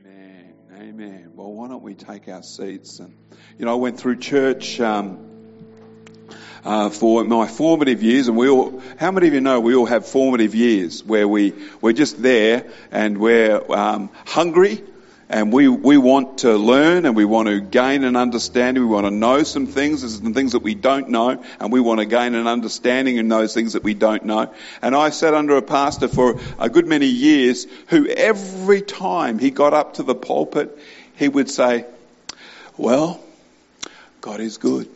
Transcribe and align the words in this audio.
Amen. 0.00 0.54
Amen. 0.74 1.32
Well, 1.34 1.52
why 1.52 1.68
don't 1.68 1.82
we 1.82 1.94
take 1.94 2.28
our 2.28 2.42
seats? 2.42 2.98
And 2.98 3.14
you 3.58 3.66
know, 3.66 3.72
I 3.72 3.74
went 3.74 3.98
through 3.98 4.16
church 4.16 4.80
um, 4.80 5.18
uh, 6.64 6.88
for 6.88 7.24
my 7.24 7.46
formative 7.46 8.02
years, 8.02 8.28
and 8.28 8.36
we 8.36 8.48
all. 8.48 8.80
How 8.98 9.10
many 9.10 9.28
of 9.28 9.34
you 9.34 9.40
know 9.40 9.60
we 9.60 9.74
all 9.74 9.86
have 9.86 10.06
formative 10.06 10.54
years 10.54 11.04
where 11.04 11.28
we 11.28 11.52
we're 11.80 11.92
just 11.92 12.22
there 12.22 12.70
and 12.90 13.18
we're 13.18 13.60
um, 13.70 14.10
hungry 14.26 14.82
and 15.32 15.50
we, 15.50 15.66
we 15.66 15.96
want 15.96 16.38
to 16.38 16.58
learn 16.58 17.06
and 17.06 17.16
we 17.16 17.24
want 17.24 17.48
to 17.48 17.58
gain 17.58 18.04
an 18.04 18.16
understanding. 18.16 18.82
We 18.82 18.88
want 18.90 19.06
to 19.06 19.10
know 19.10 19.42
some 19.44 19.66
things. 19.66 20.02
There's 20.02 20.18
some 20.18 20.34
things 20.34 20.52
that 20.52 20.62
we 20.62 20.74
don't 20.74 21.08
know 21.08 21.42
and 21.58 21.72
we 21.72 21.80
want 21.80 22.00
to 22.00 22.04
gain 22.04 22.34
an 22.34 22.46
understanding 22.46 23.16
in 23.16 23.28
those 23.28 23.54
things 23.54 23.72
that 23.72 23.82
we 23.82 23.94
don't 23.94 24.26
know. 24.26 24.52
And 24.82 24.94
I 24.94 25.08
sat 25.08 25.32
under 25.32 25.56
a 25.56 25.62
pastor 25.62 26.08
for 26.08 26.38
a 26.58 26.68
good 26.68 26.86
many 26.86 27.06
years 27.06 27.66
who 27.88 28.06
every 28.08 28.82
time 28.82 29.38
he 29.38 29.50
got 29.50 29.72
up 29.72 29.94
to 29.94 30.02
the 30.02 30.14
pulpit, 30.14 30.78
he 31.16 31.28
would 31.28 31.48
say, 31.48 31.86
well, 32.76 33.18
God 34.20 34.40
is 34.40 34.58
good. 34.58 34.86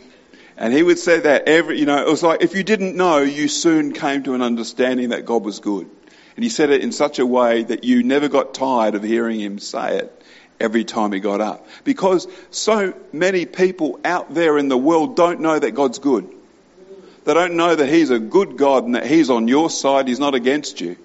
And 0.58 0.72
he 0.74 0.82
would 0.82 0.98
say 0.98 1.18
that 1.20 1.48
every, 1.48 1.80
you 1.80 1.86
know, 1.86 1.96
it 1.96 2.06
was 2.06 2.22
like 2.22 2.42
if 2.42 2.54
you 2.54 2.62
didn't 2.62 2.94
know, 2.94 3.20
you 3.20 3.48
soon 3.48 3.92
came 3.92 4.22
to 4.24 4.34
an 4.34 4.42
understanding 4.42 5.10
that 5.10 5.24
God 5.24 5.44
was 5.44 5.60
good. 5.60 5.88
And 6.34 6.44
he 6.44 6.50
said 6.50 6.68
it 6.68 6.82
in 6.82 6.92
such 6.92 7.18
a 7.18 7.24
way 7.24 7.62
that 7.62 7.84
you 7.84 8.02
never 8.02 8.28
got 8.28 8.52
tired 8.52 8.94
of 8.94 9.02
hearing 9.02 9.40
him 9.40 9.58
say 9.58 9.96
it 9.96 10.15
every 10.60 10.84
time 10.84 11.12
he 11.12 11.20
got 11.20 11.40
up. 11.40 11.66
Because 11.84 12.26
so 12.50 12.94
many 13.12 13.46
people 13.46 14.00
out 14.04 14.32
there 14.34 14.58
in 14.58 14.68
the 14.68 14.76
world 14.76 15.16
don't 15.16 15.40
know 15.40 15.58
that 15.58 15.72
God's 15.72 15.98
good. 15.98 16.28
They 17.24 17.34
don't 17.34 17.54
know 17.54 17.74
that 17.74 17.88
He's 17.88 18.10
a 18.10 18.20
good 18.20 18.56
God 18.56 18.84
and 18.84 18.94
that 18.94 19.04
He's 19.04 19.30
on 19.30 19.48
your 19.48 19.68
side, 19.68 20.06
He's 20.06 20.20
not 20.20 20.34
against 20.34 20.80
you. 20.80 20.96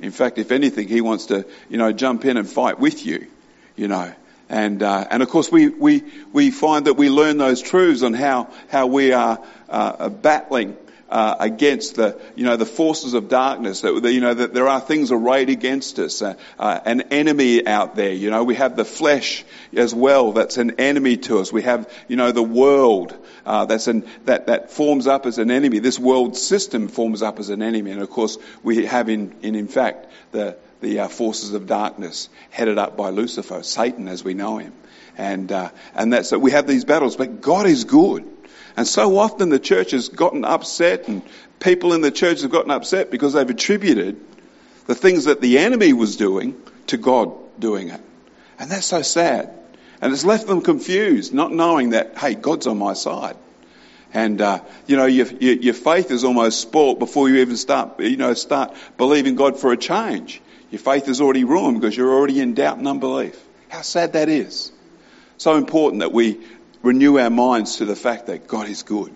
In 0.00 0.10
fact, 0.10 0.38
if 0.38 0.50
anything, 0.50 0.88
He 0.88 1.00
wants 1.00 1.26
to, 1.26 1.46
you 1.68 1.78
know, 1.78 1.92
jump 1.92 2.24
in 2.24 2.36
and 2.36 2.48
fight 2.48 2.80
with 2.80 3.06
you, 3.06 3.28
you 3.76 3.86
know. 3.86 4.12
And, 4.48 4.82
uh, 4.82 5.06
and 5.10 5.22
of 5.22 5.28
course 5.28 5.50
we, 5.50 5.68
we, 5.68 6.04
we 6.32 6.50
find 6.50 6.86
that 6.86 6.94
we 6.94 7.10
learn 7.10 7.38
those 7.38 7.62
truths 7.62 8.02
on 8.02 8.12
how, 8.12 8.48
how 8.68 8.86
we 8.86 9.12
are 9.12 9.40
uh, 9.68 10.08
battling 10.08 10.76
uh, 11.08 11.36
against 11.38 11.96
the, 11.96 12.20
you 12.34 12.44
know, 12.44 12.56
the 12.56 12.66
forces 12.66 13.14
of 13.14 13.28
darkness. 13.28 13.82
That, 13.82 14.02
you 14.12 14.20
know, 14.20 14.34
that 14.34 14.54
there 14.54 14.68
are 14.68 14.80
things 14.80 15.12
arrayed 15.12 15.50
against 15.50 15.98
us, 15.98 16.22
uh, 16.22 16.34
uh, 16.58 16.80
an 16.84 17.02
enemy 17.12 17.66
out 17.66 17.96
there. 17.96 18.12
You 18.12 18.30
know, 18.30 18.44
we 18.44 18.54
have 18.56 18.76
the 18.76 18.84
flesh 18.84 19.44
as 19.74 19.94
well. 19.94 20.32
That's 20.32 20.58
an 20.58 20.80
enemy 20.80 21.16
to 21.18 21.38
us. 21.38 21.52
We 21.52 21.62
have, 21.62 21.92
you 22.08 22.16
know, 22.16 22.32
the 22.32 22.42
world 22.42 23.16
uh, 23.44 23.64
that's 23.66 23.86
an, 23.86 24.04
that 24.24 24.48
that 24.48 24.72
forms 24.72 25.06
up 25.06 25.24
as 25.24 25.38
an 25.38 25.50
enemy. 25.50 25.78
This 25.78 25.98
world 25.98 26.36
system 26.36 26.88
forms 26.88 27.22
up 27.22 27.38
as 27.38 27.48
an 27.48 27.62
enemy, 27.62 27.92
and 27.92 28.02
of 28.02 28.10
course 28.10 28.38
we 28.62 28.86
have 28.86 29.08
in 29.08 29.34
in, 29.42 29.54
in 29.54 29.68
fact 29.68 30.06
the 30.32 30.56
the 30.80 31.00
uh, 31.00 31.08
forces 31.08 31.54
of 31.54 31.66
darkness 31.66 32.28
headed 32.50 32.78
up 32.78 32.96
by 32.96 33.10
Lucifer, 33.10 33.62
Satan 33.62 34.08
as 34.08 34.24
we 34.24 34.34
know 34.34 34.58
him. 34.58 34.72
And, 35.18 35.50
uh, 35.50 35.70
and 35.94 36.12
that's 36.12 36.30
that 36.30 36.40
we 36.40 36.50
have 36.50 36.66
these 36.66 36.84
battles, 36.84 37.16
but 37.16 37.40
God 37.40 37.66
is 37.66 37.84
good. 37.84 38.24
And 38.76 38.86
so 38.86 39.18
often 39.18 39.48
the 39.48 39.58
church 39.58 39.92
has 39.92 40.08
gotten 40.08 40.44
upset 40.44 41.08
and 41.08 41.22
people 41.60 41.94
in 41.94 42.02
the 42.02 42.10
church 42.10 42.42
have 42.42 42.50
gotten 42.50 42.70
upset 42.70 43.10
because 43.10 43.32
they've 43.32 43.48
attributed 43.48 44.20
the 44.86 44.94
things 44.94 45.24
that 45.24 45.40
the 45.40 45.58
enemy 45.58 45.92
was 45.92 46.16
doing 46.16 46.60
to 46.88 46.96
God 46.96 47.32
doing 47.58 47.88
it. 47.88 48.00
And 48.58 48.70
that's 48.70 48.86
so 48.86 49.02
sad. 49.02 49.50
And 50.00 50.12
it's 50.12 50.24
left 50.24 50.46
them 50.46 50.60
confused, 50.60 51.32
not 51.32 51.52
knowing 51.52 51.90
that, 51.90 52.18
hey, 52.18 52.34
God's 52.34 52.66
on 52.66 52.78
my 52.78 52.92
side. 52.92 53.36
And, 54.12 54.40
uh, 54.40 54.60
you 54.86 54.96
know, 54.96 55.06
your, 55.06 55.26
your, 55.26 55.54
your, 55.54 55.74
faith 55.74 56.10
is 56.10 56.24
almost 56.24 56.60
spoilt 56.60 56.98
before 56.98 57.28
you 57.28 57.36
even 57.36 57.56
start, 57.56 57.98
you 58.00 58.16
know, 58.16 58.34
start 58.34 58.74
believing 58.96 59.34
God 59.34 59.58
for 59.58 59.72
a 59.72 59.76
change. 59.76 60.40
Your 60.70 60.78
faith 60.78 61.08
is 61.08 61.20
already 61.20 61.44
ruined 61.44 61.80
because 61.80 61.96
you're 61.96 62.12
already 62.12 62.40
in 62.40 62.54
doubt 62.54 62.78
and 62.78 62.86
unbelief. 62.86 63.38
How 63.68 63.82
sad 63.82 64.12
that 64.12 64.28
is. 64.28 64.72
So 65.38 65.56
important 65.56 66.00
that 66.00 66.12
we 66.12 66.40
renew 66.86 67.18
our 67.18 67.30
minds 67.30 67.76
to 67.76 67.84
the 67.84 67.96
fact 67.96 68.26
that 68.26 68.46
God 68.46 68.68
is 68.68 68.84
good. 68.84 69.12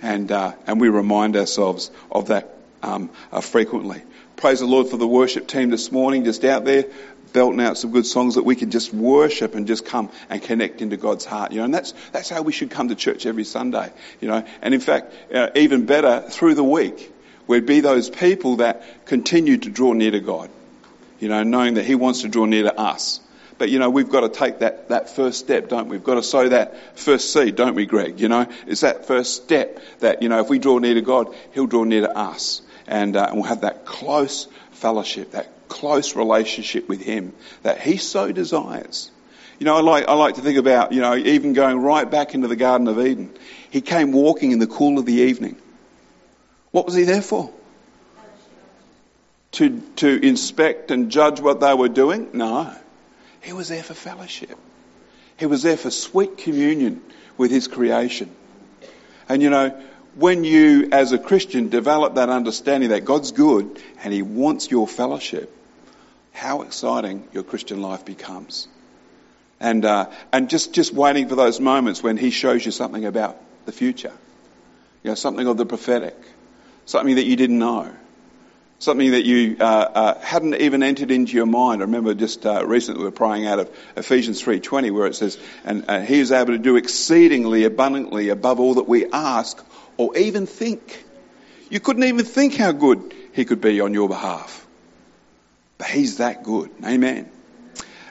And, 0.00 0.30
uh, 0.30 0.52
and 0.66 0.80
we 0.80 0.88
remind 0.88 1.36
ourselves 1.36 1.90
of 2.10 2.28
that 2.28 2.54
um, 2.82 3.10
uh, 3.32 3.40
frequently. 3.40 4.02
Praise 4.36 4.60
the 4.60 4.66
Lord 4.66 4.86
for 4.86 4.96
the 4.96 5.06
worship 5.06 5.48
team 5.48 5.70
this 5.70 5.90
morning, 5.90 6.24
just 6.24 6.44
out 6.44 6.64
there 6.64 6.84
belting 7.32 7.60
out 7.60 7.76
some 7.76 7.90
good 7.90 8.06
songs 8.06 8.36
that 8.36 8.44
we 8.44 8.56
can 8.56 8.70
just 8.70 8.94
worship 8.94 9.54
and 9.54 9.66
just 9.66 9.84
come 9.84 10.10
and 10.30 10.40
connect 10.40 10.80
into 10.80 10.96
God's 10.96 11.24
heart. 11.24 11.52
You 11.52 11.58
know, 11.58 11.64
and 11.64 11.74
that's 11.74 11.92
that's 12.12 12.28
how 12.28 12.42
we 12.42 12.52
should 12.52 12.70
come 12.70 12.88
to 12.88 12.94
church 12.94 13.26
every 13.26 13.44
Sunday. 13.44 13.92
You 14.20 14.28
know, 14.28 14.44
and 14.62 14.72
in 14.72 14.80
fact, 14.80 15.12
uh, 15.34 15.50
even 15.54 15.84
better 15.84 16.22
through 16.30 16.54
the 16.54 16.64
week, 16.64 17.12
we'd 17.46 17.66
be 17.66 17.80
those 17.80 18.08
people 18.08 18.56
that 18.56 19.06
continue 19.06 19.58
to 19.58 19.70
draw 19.70 19.92
near 19.92 20.12
to 20.12 20.20
God. 20.20 20.50
You 21.20 21.28
know, 21.28 21.42
knowing 21.42 21.74
that 21.74 21.84
He 21.84 21.96
wants 21.96 22.22
to 22.22 22.28
draw 22.28 22.44
near 22.44 22.62
to 22.62 22.78
us. 22.78 23.20
But 23.58 23.70
you 23.70 23.80
know, 23.80 23.90
we've 23.90 24.08
got 24.08 24.20
to 24.20 24.28
take 24.28 24.60
that, 24.60 24.88
that 24.88 25.10
first 25.10 25.40
step, 25.40 25.68
don't 25.68 25.88
we? 25.88 25.96
We've 25.96 26.04
got 26.04 26.14
to 26.14 26.22
sow 26.22 26.48
that 26.48 26.98
first 26.98 27.32
seed, 27.32 27.56
don't 27.56 27.74
we, 27.74 27.86
Greg? 27.86 28.20
You 28.20 28.28
know, 28.28 28.46
it's 28.66 28.82
that 28.82 29.06
first 29.06 29.42
step 29.42 29.80
that, 29.98 30.22
you 30.22 30.28
know, 30.28 30.40
if 30.40 30.48
we 30.48 30.58
draw 30.58 30.78
near 30.78 30.94
to 30.94 31.02
God, 31.02 31.34
He'll 31.52 31.66
draw 31.66 31.84
near 31.84 32.02
to 32.02 32.16
us. 32.16 32.62
And, 32.86 33.16
uh, 33.16 33.26
and 33.28 33.36
we'll 33.36 33.48
have 33.48 33.62
that 33.62 33.84
close 33.84 34.46
fellowship, 34.70 35.32
that 35.32 35.68
close 35.68 36.16
relationship 36.16 36.88
with 36.88 37.02
Him 37.02 37.34
that 37.62 37.80
He 37.80 37.96
so 37.96 38.32
desires. 38.32 39.10
You 39.58 39.64
know, 39.66 39.76
I 39.76 39.80
like, 39.80 40.08
I 40.08 40.14
like 40.14 40.36
to 40.36 40.40
think 40.40 40.56
about, 40.56 40.92
you 40.92 41.00
know, 41.00 41.16
even 41.16 41.52
going 41.52 41.80
right 41.80 42.08
back 42.08 42.34
into 42.34 42.46
the 42.46 42.56
Garden 42.56 42.86
of 42.86 43.04
Eden. 43.04 43.36
He 43.70 43.80
came 43.80 44.12
walking 44.12 44.52
in 44.52 44.60
the 44.60 44.68
cool 44.68 44.98
of 44.98 45.04
the 45.04 45.14
evening. 45.14 45.56
What 46.70 46.86
was 46.86 46.94
he 46.94 47.02
there 47.02 47.22
for? 47.22 47.50
To, 49.52 49.80
to 49.96 50.26
inspect 50.26 50.92
and 50.92 51.10
judge 51.10 51.40
what 51.40 51.58
they 51.58 51.74
were 51.74 51.88
doing? 51.88 52.30
No. 52.34 52.72
He 53.48 53.54
was 53.54 53.68
there 53.68 53.82
for 53.82 53.94
fellowship. 53.94 54.58
He 55.38 55.46
was 55.46 55.62
there 55.62 55.78
for 55.78 55.90
sweet 55.90 56.36
communion 56.36 57.00
with 57.38 57.50
his 57.50 57.66
creation. 57.66 58.30
And 59.26 59.42
you 59.42 59.48
know, 59.48 59.70
when 60.16 60.44
you 60.44 60.90
as 60.92 61.12
a 61.12 61.18
Christian 61.18 61.70
develop 61.70 62.16
that 62.16 62.28
understanding 62.28 62.90
that 62.90 63.06
God's 63.06 63.32
good 63.32 63.82
and 64.04 64.12
he 64.12 64.20
wants 64.20 64.70
your 64.70 64.86
fellowship, 64.86 65.50
how 66.30 66.60
exciting 66.60 67.26
your 67.32 67.42
Christian 67.42 67.80
life 67.80 68.04
becomes. 68.04 68.68
And, 69.60 69.82
uh, 69.86 70.10
and 70.30 70.50
just, 70.50 70.74
just 70.74 70.92
waiting 70.92 71.30
for 71.30 71.34
those 71.34 71.58
moments 71.58 72.02
when 72.02 72.18
he 72.18 72.28
shows 72.28 72.66
you 72.66 72.70
something 72.70 73.06
about 73.06 73.38
the 73.64 73.72
future. 73.72 74.12
You 75.02 75.12
know, 75.12 75.14
something 75.14 75.46
of 75.46 75.56
the 75.56 75.64
prophetic. 75.64 76.18
Something 76.84 77.14
that 77.14 77.24
you 77.24 77.36
didn't 77.36 77.58
know 77.58 77.90
something 78.78 79.10
that 79.10 79.24
you 79.24 79.56
uh, 79.60 79.64
uh, 79.64 80.20
hadn't 80.20 80.54
even 80.56 80.82
entered 80.82 81.10
into 81.10 81.34
your 81.34 81.46
mind. 81.46 81.82
I 81.82 81.84
remember 81.84 82.14
just 82.14 82.46
uh, 82.46 82.64
recently 82.66 83.00
we 83.00 83.04
were 83.06 83.10
praying 83.10 83.46
out 83.46 83.58
of 83.58 83.70
Ephesians 83.96 84.42
3:20, 84.42 84.90
where 84.92 85.06
it 85.06 85.14
says, 85.14 85.38
"And 85.64 85.84
He 86.06 86.20
is 86.20 86.32
able 86.32 86.52
to 86.52 86.58
do 86.58 86.76
exceedingly 86.76 87.64
abundantly 87.64 88.28
above 88.28 88.60
all 88.60 88.74
that 88.74 88.88
we 88.88 89.06
ask 89.10 89.62
or 89.96 90.16
even 90.16 90.46
think." 90.46 91.04
You 91.70 91.80
couldn't 91.80 92.04
even 92.04 92.24
think 92.24 92.54
how 92.56 92.72
good 92.72 93.14
He 93.32 93.44
could 93.44 93.60
be 93.60 93.80
on 93.80 93.92
your 93.92 94.08
behalf, 94.08 94.66
but 95.76 95.88
He's 95.88 96.18
that 96.18 96.42
good. 96.42 96.70
Amen. 96.84 97.30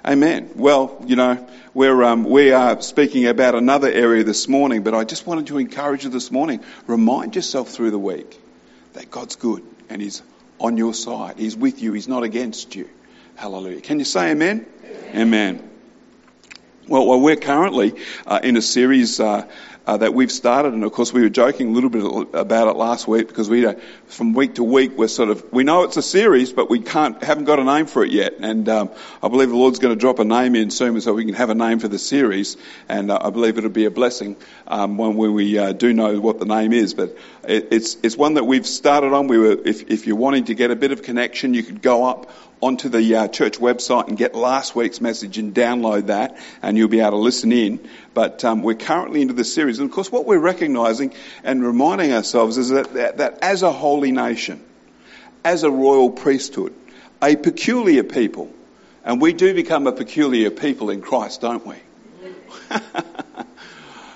Amen. 0.06 0.52
Well, 0.56 1.04
you 1.06 1.18
know, 1.18 1.46
we're, 1.74 2.02
um, 2.04 2.24
we 2.24 2.54
are 2.54 2.80
speaking 2.82 3.26
about 3.26 3.56
another 3.56 3.92
area 3.92 4.24
this 4.24 4.48
morning, 4.48 4.84
but 4.84 4.94
I 4.94 5.04
just 5.04 5.28
wanted 5.28 5.48
to 5.48 5.58
encourage 5.58 6.06
you 6.06 6.10
this 6.10 6.32
morning. 6.32 6.64
Remind 6.86 7.36
yourself 7.36 7.70
through 7.70 7.92
the 7.92 8.00
week 8.00 8.40
that 8.94 9.12
God's 9.12 9.36
good 9.36 9.64
and 9.90 10.02
He's 10.02 10.22
on 10.60 10.78
your 10.78 10.94
side. 10.94 11.38
He's 11.38 11.56
with 11.56 11.82
you. 11.82 11.94
He's 11.94 12.08
not 12.08 12.24
against 12.24 12.76
you. 12.76 12.90
Hallelujah. 13.36 13.82
Can 13.82 14.00
you 14.00 14.06
say 14.06 14.32
amen? 14.32 14.66
Amen. 14.84 15.16
amen. 15.16 15.70
Well, 16.88 17.06
well, 17.06 17.20
we're 17.20 17.36
currently 17.36 17.96
uh, 18.26 18.40
in 18.42 18.56
a 18.56 18.62
series 18.62 19.20
uh, 19.20 19.46
uh, 19.86 19.98
that 19.98 20.14
we've 20.14 20.32
started, 20.32 20.74
and 20.74 20.86
of 20.86 20.94
course 20.94 21.12
we 21.12 21.22
were 21.22 21.28
joking 21.28 21.68
a 21.68 21.72
little 21.72 21.90
bit 21.90 22.30
about 22.34 22.70
it 22.70 22.78
last 22.78 23.10
week 23.10 23.28
because 23.28 23.50
we, 23.50 23.66
uh, 23.66 23.74
from 24.06 24.34
week 24.34 24.56
to 24.56 24.64
week, 24.64 24.98
we're 24.98 25.10
sort 25.10 25.28
of 25.28 25.52
we 25.52 25.66
know 25.66 25.84
it's 25.84 25.98
a 25.98 26.02
series, 26.02 26.54
but 26.54 26.70
we 26.70 26.80
can't 26.80 27.22
haven't 27.22 27.44
got 27.44 27.60
a 27.60 27.66
name 27.66 27.88
for 27.88 28.06
it 28.06 28.12
yet. 28.12 28.36
And 28.40 28.70
um, 28.70 28.90
I 29.22 29.28
believe 29.28 29.50
the 29.50 29.58
Lord's 29.58 29.80
going 29.80 29.94
to 29.94 30.00
drop 30.00 30.20
a 30.20 30.24
name 30.24 30.56
in 30.56 30.72
soon, 30.72 31.02
so 31.02 31.14
we 31.14 31.26
can 31.26 31.34
have 31.34 31.50
a 31.50 31.56
name 31.56 31.80
for 31.80 31.90
the 31.90 32.00
series. 32.00 32.56
And 32.88 33.12
uh, 33.12 33.20
I 33.22 33.32
believe 33.32 33.58
it'll 33.58 33.70
be 33.70 33.84
a 33.84 33.92
blessing 33.92 34.38
um, 34.66 34.98
when 34.98 35.18
we 35.18 35.58
uh, 35.58 35.74
do 35.74 35.92
know 35.92 36.22
what 36.22 36.40
the 36.40 36.46
name 36.46 36.72
is. 36.72 36.94
But 36.94 37.18
it, 37.44 37.68
it's 37.72 37.98
it's 38.02 38.16
one 38.16 38.36
that 38.36 38.46
we've 38.46 38.66
started 38.66 39.12
on. 39.12 39.28
We 39.28 39.38
were 39.40 39.58
if 39.66 39.90
if 39.92 40.08
you're 40.08 40.16
wanting 40.16 40.46
to 40.46 40.54
get 40.54 40.72
a 40.72 40.76
bit 40.78 40.94
of 40.94 41.04
connection, 41.04 41.54
you 41.54 41.64
could 41.64 41.82
go 41.82 42.06
up 42.06 42.32
onto 42.62 42.90
the 42.90 43.16
uh, 43.16 43.28
church 43.28 43.60
website 43.60 44.08
and 44.08 44.18
get 44.18 44.34
last 44.34 44.76
week's 44.76 45.00
message 45.00 45.38
and 45.38 45.54
download 45.54 46.08
that, 46.08 46.38
and 46.62 46.78
you'll 46.78 46.88
be 46.88 47.00
able 47.00 47.12
to 47.12 47.18
listen 47.18 47.52
in. 47.52 47.88
But 48.14 48.44
um, 48.44 48.64
we're 48.64 48.76
currently 48.76 49.22
into 49.22 49.34
the 49.34 49.44
series, 49.44 49.80
and 49.80 49.90
of 49.90 49.96
course, 49.96 50.12
what 50.12 50.26
we're 50.26 50.40
recognizing 50.40 51.14
and 51.44 51.64
reminding 51.64 52.14
ourselves 52.14 52.58
is 52.58 52.70
that, 52.70 52.94
that, 52.94 53.18
that 53.18 53.40
as 53.42 53.64
a 53.64 53.72
holy 53.72 54.12
nation, 54.12 54.64
as 55.44 55.64
a 55.64 55.72
royal 55.72 56.10
priesthood, 56.10 56.74
a 57.22 57.36
peculiar 57.36 58.04
people, 58.04 58.52
and 59.04 59.22
we 59.22 59.34
do 59.34 59.54
become 59.54 59.88
a 59.88 59.92
peculiar 59.92 60.50
people 60.50 60.90
in 60.90 61.02
Christ, 61.02 61.42
don't 61.42 61.66
we? 61.66 61.76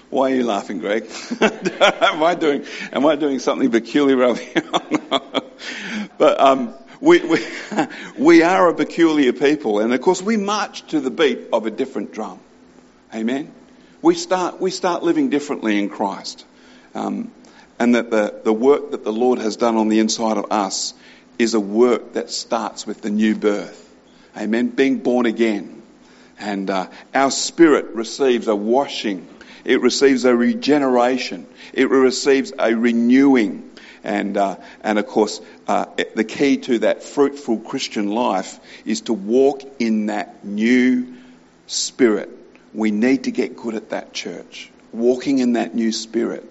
Why 0.10 0.32
are 0.32 0.36
you 0.36 0.44
laughing, 0.44 0.80
Greg? 0.80 1.10
am 1.42 2.22
I 2.22 2.36
doing 2.36 2.66
am 2.92 3.06
I 3.06 3.16
doing 3.16 3.40
something 3.40 3.72
peculiar 3.72 4.24
over 4.24 4.42
here? 4.42 4.64
but 6.18 6.42
um, 6.42 6.74
we, 7.02 7.20
we, 7.20 7.46
we 8.18 8.44
are 8.44 8.70
a 8.70 8.74
peculiar 8.74 9.34
people, 9.34 9.80
and 9.80 9.94
of 9.94 10.00
course 10.02 10.22
we 10.22 10.38
march 10.38 10.88
to 10.88 11.02
the 11.02 11.12
beat 11.12 11.40
of 11.52 11.66
a 11.66 11.72
different 11.72 12.14
drum. 12.14 12.40
Amen. 13.14 13.52
We 14.02 14.16
start, 14.16 14.62
we 14.62 14.72
start 14.72 15.04
living 15.04 15.30
differently 15.30 15.78
in 15.78 15.90
Christ. 15.90 16.46
Um, 16.96 17.32
and 17.82 17.96
that 17.96 18.12
the, 18.12 18.40
the 18.44 18.54
work 18.54 18.92
that 18.92 19.04
the 19.04 19.12
Lord 19.12 19.40
has 19.40 19.58
done 19.58 19.76
on 19.76 19.90
the 19.90 19.98
inside 19.98 20.38
of 20.38 20.52
us 20.52 20.94
is 21.40 21.56
a 21.56 21.60
work 21.60 22.14
that 22.14 22.30
starts 22.30 22.86
with 22.86 23.02
the 23.02 23.10
new 23.10 23.34
birth. 23.34 23.90
Amen. 24.38 24.70
Being 24.70 25.00
born 25.00 25.26
again. 25.26 25.82
And 26.38 26.70
uh, 26.70 26.90
our 27.16 27.32
spirit 27.32 27.88
receives 27.96 28.48
a 28.48 28.56
washing. 28.56 29.28
It 29.66 29.82
receives 29.82 30.26
a 30.26 30.36
regeneration. 30.36 31.48
It 31.74 31.90
receives 31.90 32.54
a 32.60 32.76
renewing. 32.76 33.71
And, 34.04 34.36
uh, 34.36 34.58
and 34.82 34.98
of 34.98 35.08
course, 35.08 35.42
uh, 35.68 35.86
the 36.16 36.24
key 36.24 36.58
to 36.58 36.80
that 36.80 37.04
fruitful 37.04 37.60
Christian 37.60 38.10
life 38.10 38.60
is 38.86 39.02
to 39.02 39.14
walk 39.14 39.62
in 39.80 40.08
that 40.08 40.44
new 40.44 41.16
spirit. 41.68 42.30
We 42.74 42.92
need 42.92 43.26
to 43.26 43.32
get 43.32 43.56
good 43.56 43.76
at 43.76 43.90
that, 43.90 44.14
church. 44.14 44.72
Walking 44.92 45.40
in 45.40 45.54
that 45.54 45.76
new 45.76 45.92
spirit. 45.92 46.50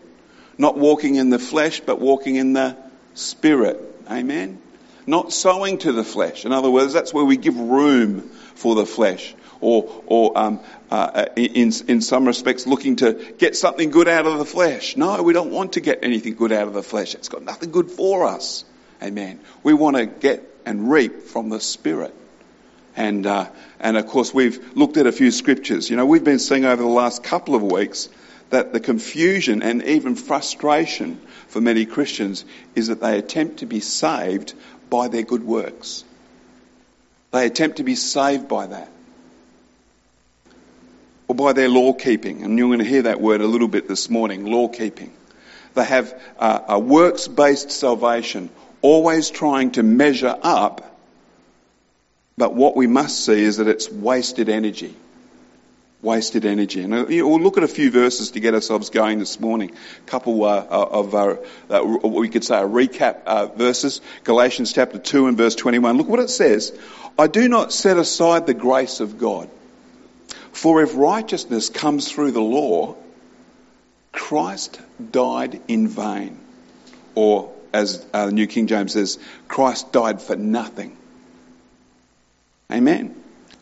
Not 0.59 0.77
walking 0.77 1.17
in 1.17 1.31
the 1.31 1.39
flesh, 1.39 1.81
but 1.81 2.01
walking 2.01 2.37
in 2.37 2.53
the 2.53 2.77
spirit. 3.15 3.81
Amen? 4.09 4.61
Not 5.07 5.33
sowing 5.33 5.79
to 5.79 5.93
the 5.93 6.05
flesh. 6.05 6.45
In 6.45 6.53
other 6.53 6.71
words, 6.71 6.93
that's 6.93 7.13
where 7.13 7.25
we 7.25 7.37
give 7.37 7.57
room 7.57 8.29
for 8.55 8.75
the 8.75 8.87
flesh. 8.87 9.35
Or, 9.61 10.03
or 10.07 10.39
um, 10.39 10.61
uh, 10.91 11.27
in, 11.37 11.73
in 11.89 12.01
some 12.01 12.27
respects, 12.27 12.67
looking 12.67 12.97
to 12.97 13.35
get 13.39 13.57
something 13.57 13.91
good 13.91 14.09
out 14.09 14.27
of 14.27 14.39
the 14.39 14.45
flesh. 14.45 14.97
No, 14.97 15.23
we 15.23 15.33
don't 15.33 15.51
want 15.51 15.75
to 15.75 15.81
get 15.81 16.01
anything 16.03 16.35
good 16.35 16.53
out 16.53 16.67
of 16.67 16.75
the 16.75 16.83
flesh. 16.83 17.15
It's 17.15 17.29
got 17.29 17.43
nothing 17.43 17.71
good 17.71 17.91
for 17.91 18.27
us. 18.27 18.65
Amen. 19.03 19.41
We 19.63 19.73
want 19.73 19.97
to 19.97 20.07
get 20.07 20.51
and 20.67 20.91
reap 20.91 21.23
from 21.23 21.49
the 21.49 21.61
Spirit. 21.61 22.15
And, 22.97 23.27
uh, 23.27 23.49
and 23.79 23.97
of 23.97 24.07
course, 24.07 24.35
we've 24.35 24.77
looked 24.77 24.97
at 24.97 25.07
a 25.07 25.13
few 25.13 25.31
scriptures. 25.31 25.89
You 25.89 25.97
know, 25.97 26.07
we've 26.07 26.25
been 26.25 26.39
seeing 26.39 26.65
over 26.65 26.83
the 26.83 26.89
last 26.89 27.23
couple 27.23 27.55
of 27.55 27.63
weeks 27.63 28.09
that 28.51 28.73
the 28.73 28.81
confusion 28.81 29.63
and 29.63 29.83
even 29.85 30.17
frustration 30.17 31.21
for 31.49 31.61
many 31.61 31.87
Christians 31.87 32.45
is 32.75 32.89
that 32.89 33.01
they 33.01 33.19
attempt 33.19 33.59
to 33.59 33.67
be 33.67 33.81
saved 33.81 34.55
by 34.91 35.09
their 35.09 35.23
good 35.23 35.45
works. 35.45 36.05
They 37.31 37.47
attempt 37.47 37.77
to 37.77 37.85
be 37.85 37.95
saved 37.95 38.49
by 38.49 38.67
that. 38.67 38.91
Or 41.31 41.35
by 41.37 41.53
their 41.53 41.69
law 41.69 41.93
keeping. 41.93 42.43
And 42.43 42.59
you're 42.59 42.67
going 42.67 42.81
to 42.81 42.85
hear 42.85 43.03
that 43.03 43.21
word 43.21 43.41
a 43.41 43.47
little 43.47 43.69
bit 43.69 43.87
this 43.87 44.11
morning 44.11 44.47
law 44.47 44.67
keeping. 44.67 45.13
They 45.75 45.85
have 45.85 46.13
a 46.41 46.77
works 46.77 47.29
based 47.29 47.71
salvation, 47.71 48.51
always 48.83 49.31
trying 49.31 49.71
to 49.73 49.85
measure 49.85 50.37
up. 50.43 50.93
But 52.37 52.53
what 52.53 52.75
we 52.75 52.89
must 52.89 53.25
see 53.25 53.41
is 53.45 53.59
that 53.59 53.69
it's 53.69 53.89
wasted 53.89 54.49
energy 54.49 54.97
wasted 56.03 56.47
energy. 56.47 56.83
And 56.83 56.95
uh, 56.95 57.05
we'll 57.07 57.41
look 57.41 57.59
at 57.59 57.63
a 57.63 57.69
few 57.69 57.91
verses 57.91 58.31
to 58.31 58.41
get 58.41 58.55
ourselves 58.55 58.89
going 58.89 59.19
this 59.19 59.39
morning. 59.39 59.71
A 59.99 60.11
couple 60.11 60.43
uh, 60.43 60.67
uh 60.69 60.89
of 60.91 61.15
uh, 61.15 61.37
uh, 61.69 61.85
we 61.85 62.31
could 62.31 62.43
say 62.43 62.57
a 62.57 62.67
recap 62.67 63.23
uh, 63.25 63.47
verses. 63.49 64.01
Galatians 64.25 64.73
chapter 64.73 64.99
2 64.99 65.27
and 65.27 65.37
verse 65.37 65.55
21. 65.55 65.99
Look 65.99 66.09
what 66.09 66.19
it 66.21 66.31
says. 66.31 66.77
I 67.19 67.27
do 67.27 67.49
not 67.51 67.71
set 67.71 67.99
aside 67.99 68.47
the 68.47 68.55
grace 68.55 69.01
of 69.01 69.19
God. 69.19 69.51
For 70.53 70.83
if 70.83 70.97
righteousness 70.97 71.69
comes 71.69 72.11
through 72.11 72.33
the 72.33 72.41
law, 72.41 72.97
Christ 74.13 74.81
died 75.13 75.61
in 75.69 75.89
vain. 75.89 76.39
Or 77.15 77.53
as 77.73 78.05
the 78.07 78.31
New 78.31 78.47
King 78.47 78.67
James 78.67 78.93
says, 78.93 79.19
Christ 79.49 79.93
died 79.93 80.21
for 80.21 80.37
nothing. 80.37 80.97
Amen. 82.73 83.15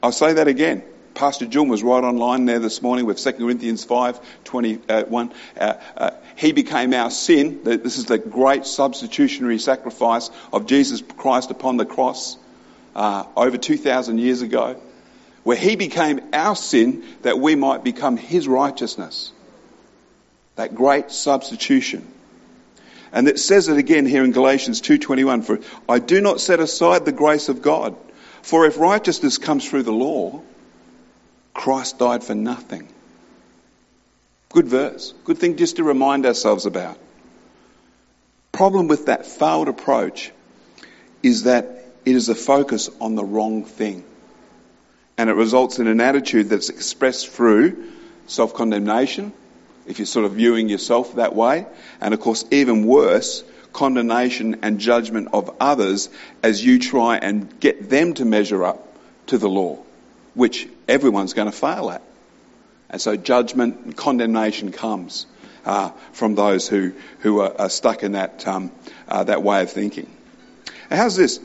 I'll 0.02 0.12
say 0.12 0.34
that 0.34 0.48
again. 0.48 0.82
Pastor 1.14 1.46
John 1.46 1.68
was 1.68 1.82
right 1.82 2.04
online 2.04 2.44
there 2.44 2.60
this 2.60 2.80
morning 2.80 3.04
with 3.04 3.18
2 3.18 3.32
Corinthians 3.32 3.82
5, 3.82 4.44
21. 4.44 5.32
Uh, 5.58 5.74
uh, 5.96 6.10
he 6.36 6.52
became 6.52 6.94
our 6.94 7.10
sin. 7.10 7.64
This 7.64 7.98
is 7.98 8.04
the 8.04 8.18
great 8.18 8.64
substitutionary 8.64 9.58
sacrifice 9.58 10.30
of 10.52 10.66
Jesus 10.66 11.02
Christ 11.02 11.50
upon 11.50 11.76
the 11.76 11.86
cross 11.86 12.36
uh, 12.94 13.24
over 13.36 13.58
2,000 13.58 14.18
years 14.18 14.42
ago, 14.42 14.80
where 15.48 15.56
he 15.56 15.76
became 15.76 16.20
our 16.34 16.54
sin 16.54 17.02
that 17.22 17.38
we 17.38 17.54
might 17.54 17.82
become 17.82 18.18
his 18.18 18.46
righteousness. 18.46 19.32
That 20.56 20.74
great 20.74 21.10
substitution. 21.10 22.06
And 23.12 23.26
it 23.26 23.38
says 23.38 23.68
it 23.68 23.78
again 23.78 24.04
here 24.04 24.24
in 24.24 24.32
Galatians 24.32 24.82
2:21 24.82 25.40
for 25.40 25.60
I 25.88 26.00
do 26.00 26.20
not 26.20 26.42
set 26.42 26.60
aside 26.60 27.06
the 27.06 27.12
grace 27.12 27.48
of 27.48 27.62
God 27.62 27.96
for 28.42 28.66
if 28.66 28.78
righteousness 28.78 29.38
comes 29.38 29.66
through 29.66 29.84
the 29.84 29.90
law 29.90 30.42
Christ 31.54 31.98
died 31.98 32.22
for 32.24 32.34
nothing. 32.34 32.86
Good 34.50 34.68
verse. 34.68 35.14
Good 35.24 35.38
thing 35.38 35.56
just 35.56 35.76
to 35.76 35.82
remind 35.82 36.26
ourselves 36.26 36.66
about. 36.66 36.98
Problem 38.52 38.86
with 38.86 39.06
that 39.06 39.24
failed 39.24 39.68
approach 39.68 40.30
is 41.22 41.44
that 41.44 41.86
it 42.04 42.14
is 42.14 42.28
a 42.28 42.34
focus 42.34 42.90
on 43.00 43.14
the 43.14 43.24
wrong 43.24 43.64
thing. 43.64 44.04
And 45.18 45.28
it 45.28 45.34
results 45.34 45.78
in 45.78 45.86
an 45.88 46.00
attitude 46.00 46.48
that's 46.48 46.70
expressed 46.70 47.28
through 47.28 47.92
self 48.26 48.54
condemnation, 48.54 49.32
if 49.86 49.98
you're 49.98 50.06
sort 50.06 50.24
of 50.24 50.32
viewing 50.32 50.68
yourself 50.68 51.16
that 51.16 51.34
way. 51.34 51.66
And 52.00 52.14
of 52.14 52.20
course, 52.20 52.44
even 52.50 52.86
worse, 52.86 53.44
condemnation 53.72 54.60
and 54.62 54.78
judgment 54.78 55.28
of 55.32 55.54
others 55.60 56.08
as 56.42 56.64
you 56.64 56.78
try 56.78 57.18
and 57.18 57.60
get 57.60 57.90
them 57.90 58.14
to 58.14 58.24
measure 58.24 58.64
up 58.64 58.96
to 59.26 59.36
the 59.36 59.48
law 59.48 59.78
which 60.38 60.68
everyone's 60.86 61.34
going 61.34 61.50
to 61.50 61.56
fail 61.56 61.90
at. 61.90 62.00
And 62.90 63.00
so 63.00 63.16
judgment 63.16 63.80
and 63.84 63.96
condemnation 63.96 64.70
comes 64.70 65.26
uh, 65.66 65.90
from 66.12 66.36
those 66.36 66.68
who, 66.68 66.92
who 67.20 67.40
are, 67.40 67.60
are 67.60 67.68
stuck 67.68 68.04
in 68.04 68.12
that, 68.12 68.46
um, 68.46 68.70
uh, 69.08 69.24
that 69.24 69.42
way 69.42 69.62
of 69.62 69.70
thinking. 69.70 70.08
how's 70.88 71.16
this? 71.16 71.40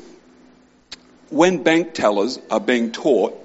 When 1.31 1.63
bank 1.63 1.95
tellers 1.95 2.39
are 2.51 2.59
being 2.59 2.91
taught 2.91 3.43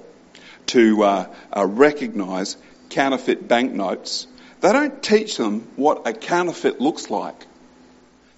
to 0.69 1.03
uh, 1.03 1.35
uh 1.55 1.65
recognise 1.65 2.57
counterfeit 2.89 3.47
banknotes, 3.47 4.27
they 4.61 4.71
don't 4.71 5.01
teach 5.01 5.37
them 5.37 5.67
what 5.75 6.07
a 6.07 6.13
counterfeit 6.13 6.81
looks 6.81 7.09
like. 7.09 7.45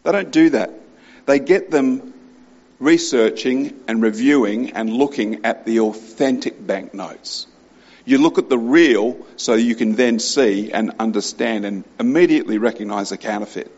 They 0.03 0.11
don't 0.11 0.31
do 0.31 0.51
that. 0.51 0.71
They 1.25 1.39
get 1.39 1.71
them 1.71 2.13
researching 2.79 3.79
and 3.87 4.01
reviewing 4.01 4.71
and 4.71 4.91
looking 4.91 5.45
at 5.45 5.65
the 5.65 5.81
authentic 5.81 6.65
banknotes. 6.65 7.47
You 8.05 8.17
look 8.17 8.39
at 8.39 8.49
the 8.49 8.57
real 8.57 9.25
so 9.37 9.53
you 9.53 9.75
can 9.75 9.95
then 9.95 10.19
see 10.19 10.71
and 10.71 10.91
understand 10.99 11.65
and 11.65 11.83
immediately 11.99 12.57
recognize 12.57 13.11
a 13.11 13.17
counterfeit. 13.17 13.71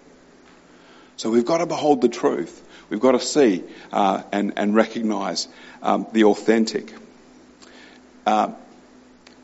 So 1.17 1.29
we've 1.29 1.45
got 1.45 1.57
to 1.57 1.65
behold 1.65 2.01
the 2.01 2.09
truth. 2.09 2.61
We've 2.89 3.01
got 3.01 3.11
to 3.11 3.19
see 3.19 3.63
uh, 3.91 4.23
and, 4.31 4.53
and 4.55 4.73
recognize 4.73 5.47
um, 5.81 6.07
the 6.13 6.25
authentic. 6.25 6.93
Uh, 8.25 8.51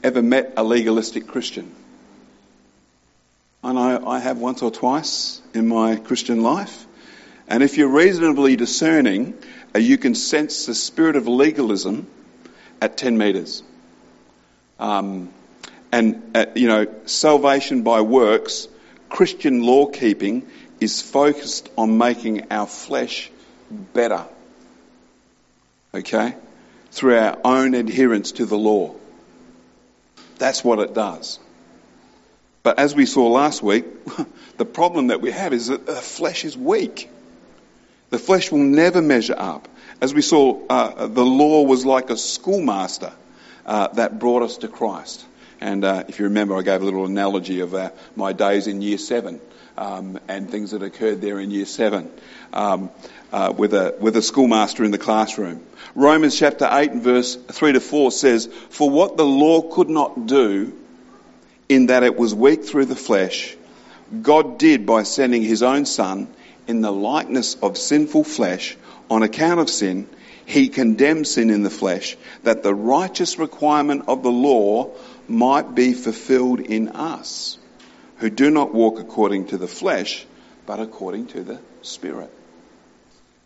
ever 0.03 0.21
met 0.21 0.53
a 0.57 0.63
legalistic 0.63 1.27
Christian? 1.27 1.71
I 3.63 3.73
know 3.73 4.07
I 4.07 4.19
have 4.19 4.37
once 4.37 4.61
or 4.61 4.71
twice 4.71 5.41
in 5.53 5.67
my 5.67 5.97
Christian 5.97 6.43
life. 6.43 6.85
And 7.47 7.61
if 7.61 7.77
you're 7.77 7.89
reasonably 7.89 8.55
discerning, 8.55 9.37
uh, 9.75 9.79
you 9.79 9.97
can 9.97 10.15
sense 10.15 10.65
the 10.65 10.75
spirit 10.75 11.15
of 11.15 11.27
legalism 11.27 12.07
at 12.81 12.95
10 12.95 13.17
metres. 13.17 13.63
Um, 14.79 15.29
and, 15.91 16.31
uh, 16.35 16.45
you 16.55 16.67
know, 16.67 16.87
salvation 17.05 17.83
by 17.83 18.01
works, 18.01 18.67
Christian 19.09 19.63
law 19.63 19.87
keeping 19.87 20.47
is 20.79 21.01
focused 21.01 21.67
on 21.77 21.97
making 21.97 22.51
our 22.51 22.67
flesh 22.67 23.29
better. 23.69 24.25
Okay? 25.93 26.35
Through 26.91 27.17
our 27.17 27.37
own 27.43 27.73
adherence 27.73 28.33
to 28.33 28.45
the 28.45 28.57
law. 28.57 28.95
That's 30.37 30.63
what 30.63 30.79
it 30.79 30.93
does. 30.93 31.39
But 32.63 32.79
as 32.79 32.95
we 32.95 33.05
saw 33.05 33.27
last 33.27 33.61
week, 33.61 33.85
the 34.57 34.65
problem 34.65 35.07
that 35.07 35.21
we 35.21 35.31
have 35.31 35.53
is 35.53 35.67
that 35.67 35.85
the 35.85 35.95
flesh 35.95 36.45
is 36.45 36.57
weak. 36.57 37.09
The 38.09 38.19
flesh 38.19 38.51
will 38.51 38.59
never 38.59 39.01
measure 39.01 39.35
up. 39.37 39.67
As 40.01 40.13
we 40.13 40.21
saw, 40.21 40.59
uh, 40.67 41.07
the 41.07 41.25
law 41.25 41.63
was 41.63 41.85
like 41.85 42.09
a 42.09 42.17
schoolmaster 42.17 43.13
uh, 43.65 43.89
that 43.89 44.19
brought 44.19 44.43
us 44.43 44.57
to 44.57 44.67
Christ. 44.67 45.25
And 45.61 45.83
uh, 45.83 46.05
if 46.07 46.19
you 46.19 46.25
remember, 46.25 46.55
I 46.55 46.61
gave 46.61 46.81
a 46.81 46.85
little 46.85 47.05
analogy 47.05 47.59
of 47.59 47.73
uh, 47.73 47.91
my 48.15 48.33
days 48.33 48.67
in 48.67 48.81
year 48.81 48.97
seven 48.97 49.41
um, 49.79 50.19
and 50.27 50.51
things 50.51 50.71
that 50.71 50.83
occurred 50.83 51.21
there 51.21 51.39
in 51.39 51.51
year 51.51 51.65
seven 51.65 52.11
um, 52.51 52.91
uh, 53.31 53.53
with, 53.55 53.73
a, 53.73 53.95
with 53.99 54.17
a 54.17 54.21
schoolmaster 54.21 54.83
in 54.83 54.91
the 54.91 54.97
classroom. 54.97 55.63
Romans 55.95 56.37
chapter 56.37 56.67
8 56.69 56.91
and 56.91 57.01
verse 57.01 57.35
3 57.35 57.71
to 57.71 57.79
4 57.79 58.11
says, 58.11 58.47
For 58.69 58.89
what 58.89 59.15
the 59.15 59.25
law 59.25 59.61
could 59.61 59.89
not 59.89 60.27
do, 60.27 60.73
in 61.69 61.87
that 61.87 62.03
it 62.03 62.17
was 62.17 62.35
weak 62.35 62.65
through 62.65 62.85
the 62.85 62.95
flesh, 62.95 63.55
God 64.21 64.59
did 64.59 64.85
by 64.85 65.03
sending 65.03 65.43
his 65.43 65.63
own 65.63 65.85
Son 65.85 66.27
in 66.67 66.81
the 66.81 66.91
likeness 66.91 67.55
of 67.55 67.77
sinful 67.77 68.25
flesh 68.25 68.75
on 69.09 69.23
account 69.23 69.61
of 69.61 69.69
sin, 69.69 70.09
he 70.45 70.67
condemned 70.67 71.27
sin 71.27 71.49
in 71.49 71.63
the 71.63 71.69
flesh, 71.69 72.17
that 72.43 72.63
the 72.63 72.75
righteous 72.75 73.39
requirement 73.39 74.05
of 74.07 74.23
the 74.23 74.31
law 74.31 74.91
might 75.27 75.73
be 75.73 75.93
fulfilled 75.93 76.59
in 76.59 76.89
us, 76.89 77.57
who 78.19 78.29
do 78.29 78.51
not 78.51 78.73
walk 78.73 78.99
according 78.99 79.47
to 79.47 79.57
the 79.57 79.67
flesh, 79.67 80.25
but 80.65 80.79
according 80.79 81.27
to 81.27 81.41
the 81.41 81.59
Spirit. 81.81 82.31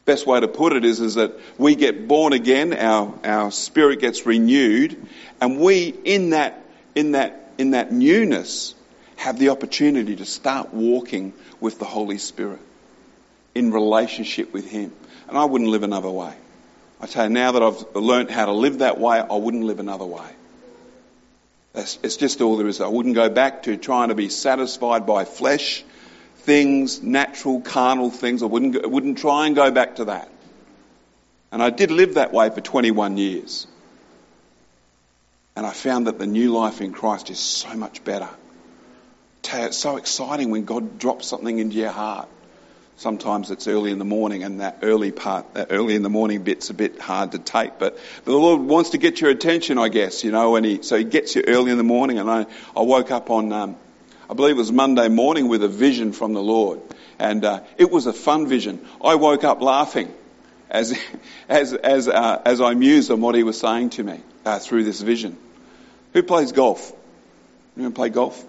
Best 0.05 0.27
way 0.27 0.39
to 0.39 0.47
put 0.47 0.73
it 0.73 0.83
is, 0.83 0.99
is 0.99 1.15
that 1.15 1.39
we 1.57 1.75
get 1.75 2.07
born 2.07 2.33
again, 2.33 2.73
our, 2.73 3.13
our 3.23 3.51
spirit 3.51 4.01
gets 4.01 4.25
renewed, 4.25 4.97
and 5.39 5.59
we, 5.59 5.95
in 6.03 6.31
that, 6.31 6.61
in 6.93 7.13
that, 7.13 7.53
in 7.57 7.71
that 7.71 7.93
newness, 7.93 8.75
have 9.15 9.39
the 9.39 9.49
opportunity 9.49 10.17
to 10.17 10.25
start 10.25 10.73
walking 10.73 11.33
with 11.61 11.79
the 11.79 11.85
Holy 11.85 12.17
Spirit 12.17 12.59
in 13.55 13.71
relationship 13.71 14.51
with 14.51 14.69
Him. 14.69 14.91
And 15.29 15.37
I 15.37 15.45
wouldn't 15.45 15.69
live 15.69 15.83
another 15.83 16.09
way. 16.09 16.33
I 16.99 17.05
tell 17.05 17.25
you, 17.25 17.29
now 17.29 17.53
that 17.53 17.63
I've 17.63 17.95
learned 17.95 18.29
how 18.29 18.47
to 18.47 18.51
live 18.51 18.79
that 18.79 18.99
way, 18.99 19.19
I 19.19 19.35
wouldn't 19.35 19.63
live 19.63 19.79
another 19.79 20.05
way. 20.05 20.29
It's, 21.75 21.97
it's 22.03 22.17
just 22.17 22.41
all 22.41 22.57
there 22.57 22.67
is. 22.67 22.81
I 22.81 22.87
wouldn't 22.87 23.15
go 23.15 23.29
back 23.29 23.63
to 23.63 23.77
trying 23.77 24.09
to 24.09 24.15
be 24.15 24.29
satisfied 24.29 25.05
by 25.05 25.25
flesh 25.25 25.83
things, 26.37 27.01
natural, 27.01 27.61
carnal 27.61 28.11
things. 28.11 28.43
I 28.43 28.47
wouldn't, 28.47 28.89
wouldn't 28.89 29.17
try 29.17 29.47
and 29.47 29.55
go 29.55 29.71
back 29.71 29.95
to 29.95 30.05
that. 30.05 30.29
And 31.51 31.63
I 31.63 31.69
did 31.69 31.91
live 31.91 32.15
that 32.15 32.33
way 32.33 32.49
for 32.49 32.61
21 32.61 33.17
years. 33.17 33.67
And 35.55 35.65
I 35.65 35.71
found 35.71 36.07
that 36.07 36.19
the 36.19 36.27
new 36.27 36.51
life 36.51 36.81
in 36.81 36.91
Christ 36.91 37.29
is 37.29 37.39
so 37.39 37.73
much 37.75 38.03
better. 38.03 38.29
It's 39.55 39.77
so 39.77 39.97
exciting 39.97 40.49
when 40.49 40.65
God 40.65 40.97
drops 40.97 41.27
something 41.27 41.59
into 41.59 41.75
your 41.75 41.91
heart. 41.91 42.27
Sometimes 42.97 43.49
it's 43.49 43.67
early 43.67 43.91
in 43.91 43.97
the 43.97 44.05
morning, 44.05 44.43
and 44.43 44.59
that 44.59 44.79
early 44.83 45.11
part, 45.11 45.55
that 45.55 45.67
early 45.71 45.95
in 45.95 46.03
the 46.03 46.09
morning 46.09 46.43
bit's 46.43 46.69
a 46.69 46.73
bit 46.73 46.99
hard 46.99 47.31
to 47.31 47.39
take. 47.39 47.79
But, 47.79 47.97
the 48.23 48.31
Lord 48.31 48.61
wants 48.61 48.91
to 48.91 48.97
get 48.97 49.19
your 49.19 49.31
attention, 49.31 49.77
I 49.77 49.89
guess, 49.89 50.23
you 50.23 50.31
know, 50.31 50.55
and 50.55 50.65
he, 50.65 50.83
so 50.83 50.97
He 50.97 51.03
gets 51.03 51.35
you 51.35 51.43
early 51.47 51.71
in 51.71 51.77
the 51.77 51.83
morning. 51.83 52.19
And 52.19 52.29
I, 52.29 52.45
I 52.75 52.81
woke 52.81 53.09
up 53.09 53.31
on, 53.31 53.51
um, 53.51 53.75
I 54.29 54.35
believe 54.35 54.55
it 54.55 54.59
was 54.59 54.71
Monday 54.71 55.07
morning 55.09 55.47
with 55.47 55.63
a 55.63 55.67
vision 55.67 56.13
from 56.13 56.33
the 56.33 56.41
Lord. 56.41 56.81
And 57.17 57.43
uh, 57.43 57.61
it 57.77 57.89
was 57.89 58.05
a 58.05 58.13
fun 58.13 58.47
vision. 58.47 58.85
I 59.03 59.15
woke 59.15 59.43
up 59.43 59.61
laughing 59.61 60.13
as, 60.69 60.97
as, 61.49 61.73
as, 61.73 62.07
uh, 62.07 62.41
as 62.45 62.61
I 62.61 62.75
mused 62.75 63.09
on 63.09 63.21
what 63.21 63.33
He 63.33 63.43
was 63.43 63.59
saying 63.59 63.89
to 63.91 64.03
me 64.03 64.21
uh, 64.45 64.59
through 64.59 64.83
this 64.83 65.01
vision. 65.01 65.37
Who 66.13 66.21
plays 66.21 66.51
golf? 66.51 66.93
Anyone 67.75 67.93
play 67.93 68.09
golf? 68.09 68.43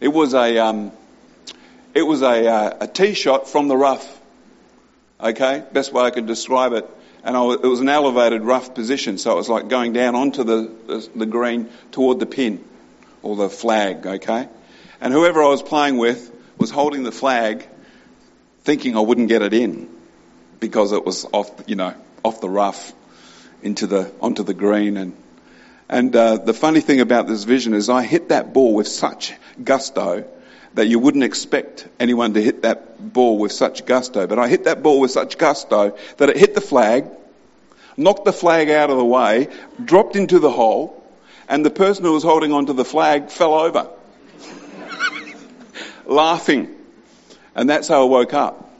It 0.00 0.08
was 0.08 0.34
a, 0.34 0.58
um, 0.58 0.92
it 1.94 2.02
was 2.02 2.22
a, 2.22 2.46
uh, 2.46 2.76
a 2.82 2.86
tee 2.86 3.14
shot 3.14 3.48
from 3.48 3.68
the 3.68 3.76
rough. 3.76 4.20
Okay, 5.20 5.64
best 5.72 5.92
way 5.92 6.04
I 6.04 6.10
could 6.10 6.26
describe 6.26 6.72
it. 6.72 6.88
And 7.24 7.36
was, 7.36 7.60
it 7.62 7.66
was 7.66 7.80
an 7.80 7.88
elevated 7.88 8.42
rough 8.42 8.74
position, 8.74 9.18
so 9.18 9.32
it 9.32 9.36
was 9.36 9.48
like 9.48 9.68
going 9.68 9.92
down 9.92 10.14
onto 10.14 10.44
the, 10.44 10.70
the, 10.86 11.08
the 11.16 11.26
green 11.26 11.68
toward 11.90 12.20
the 12.20 12.26
pin 12.26 12.64
or 13.22 13.34
the 13.36 13.50
flag. 13.50 14.06
Okay, 14.06 14.48
and 15.00 15.12
whoever 15.12 15.42
I 15.42 15.48
was 15.48 15.62
playing 15.62 15.98
with 15.98 16.34
was 16.56 16.70
holding 16.70 17.02
the 17.02 17.12
flag, 17.12 17.66
thinking 18.62 18.96
I 18.96 19.00
wouldn't 19.00 19.28
get 19.28 19.42
it 19.42 19.52
in 19.52 19.88
because 20.60 20.92
it 20.92 21.04
was 21.04 21.26
off, 21.32 21.50
you 21.66 21.76
know, 21.76 21.94
off 22.24 22.40
the 22.40 22.48
rough 22.48 22.92
into 23.62 23.86
the 23.86 24.12
onto 24.20 24.44
the 24.44 24.54
green 24.54 24.96
and 24.96 25.16
and 25.88 26.14
uh, 26.14 26.36
the 26.36 26.52
funny 26.52 26.80
thing 26.80 27.00
about 27.00 27.26
this 27.26 27.44
vision 27.44 27.72
is 27.72 27.88
I 27.88 28.02
hit 28.02 28.28
that 28.28 28.52
ball 28.52 28.74
with 28.74 28.86
such 28.86 29.34
gusto 29.62 30.26
that 30.74 30.86
you 30.86 30.98
wouldn't 30.98 31.24
expect 31.24 31.88
anyone 31.98 32.34
to 32.34 32.42
hit 32.42 32.62
that 32.62 33.12
ball 33.12 33.38
with 33.38 33.52
such 33.52 33.86
gusto. 33.86 34.26
But 34.26 34.38
I 34.38 34.48
hit 34.48 34.64
that 34.64 34.82
ball 34.82 35.00
with 35.00 35.10
such 35.10 35.38
gusto 35.38 35.96
that 36.18 36.28
it 36.28 36.36
hit 36.36 36.54
the 36.54 36.60
flag, 36.60 37.06
knocked 37.96 38.24
the 38.24 38.32
flag 38.32 38.70
out 38.70 38.90
of 38.90 38.96
the 38.96 39.04
way, 39.04 39.48
dropped 39.82 40.16
into 40.16 40.38
the 40.38 40.50
hole, 40.50 41.02
and 41.48 41.64
the 41.64 41.70
person 41.70 42.04
who 42.04 42.12
was 42.12 42.22
holding 42.22 42.52
onto 42.52 42.72
the 42.72 42.84
flag 42.84 43.30
fell 43.30 43.54
over. 43.54 43.88
Laughing. 46.06 46.74
And 47.54 47.68
that's 47.68 47.88
how 47.88 48.02
I 48.02 48.04
woke 48.04 48.34
up. 48.34 48.70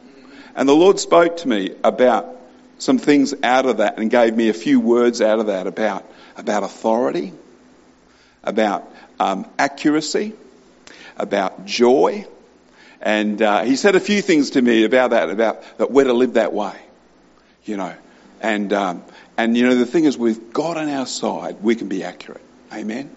And 0.54 0.68
the 0.68 0.75
Lord 0.75 1.00
spoke 1.00 1.38
to 1.38 1.49
me 1.49 1.75
about 1.83 2.37
some 2.78 2.99
things 2.99 3.35
out 3.42 3.66
of 3.66 3.78
that 3.78 3.99
and 3.99 4.11
gave 4.11 4.37
me 4.37 4.49
a 4.49 4.54
few 4.54 4.80
words 4.80 5.21
out 5.21 5.40
of 5.40 5.47
that 5.47 5.66
about 5.66 6.04
about 6.37 6.62
authority, 6.62 7.33
about 8.45 8.88
um, 9.18 9.47
accuracy, 9.59 10.33
about 11.19 11.67
joy. 11.67 12.27
And 13.01 13.41
uh, 13.41 13.63
he 13.63 13.77
said 13.77 13.95
a 13.95 14.01
few 14.01 14.23
things 14.23 14.51
to 14.51 14.63
me 14.63 14.85
about 14.85 15.11
that, 15.11 15.31
about 15.31 15.63
that 15.79 15.91
we're 15.91 16.05
to 16.05 16.13
live 16.13 16.35
that 16.35 16.53
way, 16.53 16.77
you 17.65 17.77
know. 17.77 17.95
And 18.41 18.73
um, 18.73 19.05
and 19.37 19.57
you 19.57 19.67
know 19.67 19.75
the 19.75 19.87
thing 19.87 20.05
is, 20.05 20.17
with 20.17 20.53
God 20.53 20.77
on 20.77 20.89
our 20.89 21.07
side, 21.07 21.63
we 21.63 21.75
can 21.75 21.89
be 21.89 22.05
accurate. 22.05 22.43
Amen. 22.73 23.11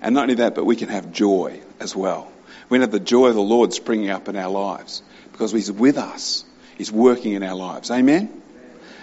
And 0.00 0.14
not 0.14 0.22
only 0.22 0.34
that, 0.36 0.54
but 0.54 0.64
we 0.64 0.76
can 0.76 0.88
have 0.88 1.12
joy 1.12 1.60
as 1.78 1.94
well. 1.94 2.30
We 2.68 2.76
can 2.76 2.82
have 2.82 2.90
the 2.90 3.00
joy 3.00 3.28
of 3.28 3.34
the 3.34 3.42
Lord 3.42 3.72
springing 3.72 4.10
up 4.10 4.28
in 4.28 4.36
our 4.36 4.50
lives 4.50 5.02
because 5.30 5.52
He's 5.52 5.70
with 5.70 5.98
us. 5.98 6.44
He's 6.76 6.90
working 6.90 7.32
in 7.32 7.42
our 7.42 7.54
lives. 7.54 7.90
Amen. 7.90 8.42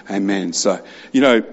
Amen. 0.09 0.53
So 0.53 0.83
you 1.11 1.21
know, 1.21 1.43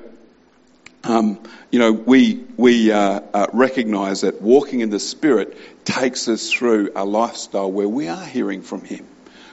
um, 1.07 1.39
you 1.71 1.79
know, 1.79 1.93
we, 1.93 2.45
we 2.57 2.91
uh, 2.91 3.21
uh, 3.33 3.47
recognize 3.53 4.23
that 4.23 4.43
walking 4.43 4.81
in 4.81 4.91
the 4.91 4.99
Spirit 4.99 5.57
takes 5.87 6.29
us 6.29 6.51
through 6.53 6.91
a 6.95 7.05
lifestyle 7.05 7.73
where 7.73 7.89
we 7.89 8.09
are 8.09 8.25
hearing 8.25 8.61
from 8.61 8.85
Him. 8.85 9.07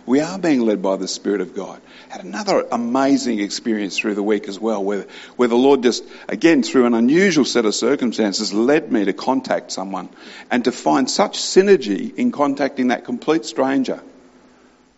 We 0.06 0.20
are 0.20 0.38
being 0.38 0.60
led 0.60 0.82
by 0.82 0.98
the 0.98 1.08
Spirit 1.08 1.40
of 1.40 1.56
God. 1.56 1.82
Had 2.10 2.25
another 2.25 2.68
amazing 2.70 3.40
experience 3.40 3.98
through 3.98 4.16
the 4.16 4.24
week 4.24 4.50
as 4.50 4.60
well, 4.60 4.84
where, 4.84 5.06
where 5.38 5.48
the 5.48 5.56
Lord 5.56 5.82
just, 5.84 6.04
again, 6.28 6.62
through 6.62 6.88
an 6.88 6.94
unusual 6.94 7.46
set 7.46 7.66
of 7.66 7.74
circumstances, 7.74 8.54
led 8.54 8.92
me 8.92 9.06
to 9.06 9.13
contact 9.13 9.72
someone 9.72 10.10
and 10.52 10.66
to 10.66 10.74
find 10.74 11.10
such 11.10 11.38
synergy 11.38 12.13
in 12.13 12.34
contacting 12.34 12.90
that 12.90 13.06
complete 13.06 13.46
stranger 13.46 14.04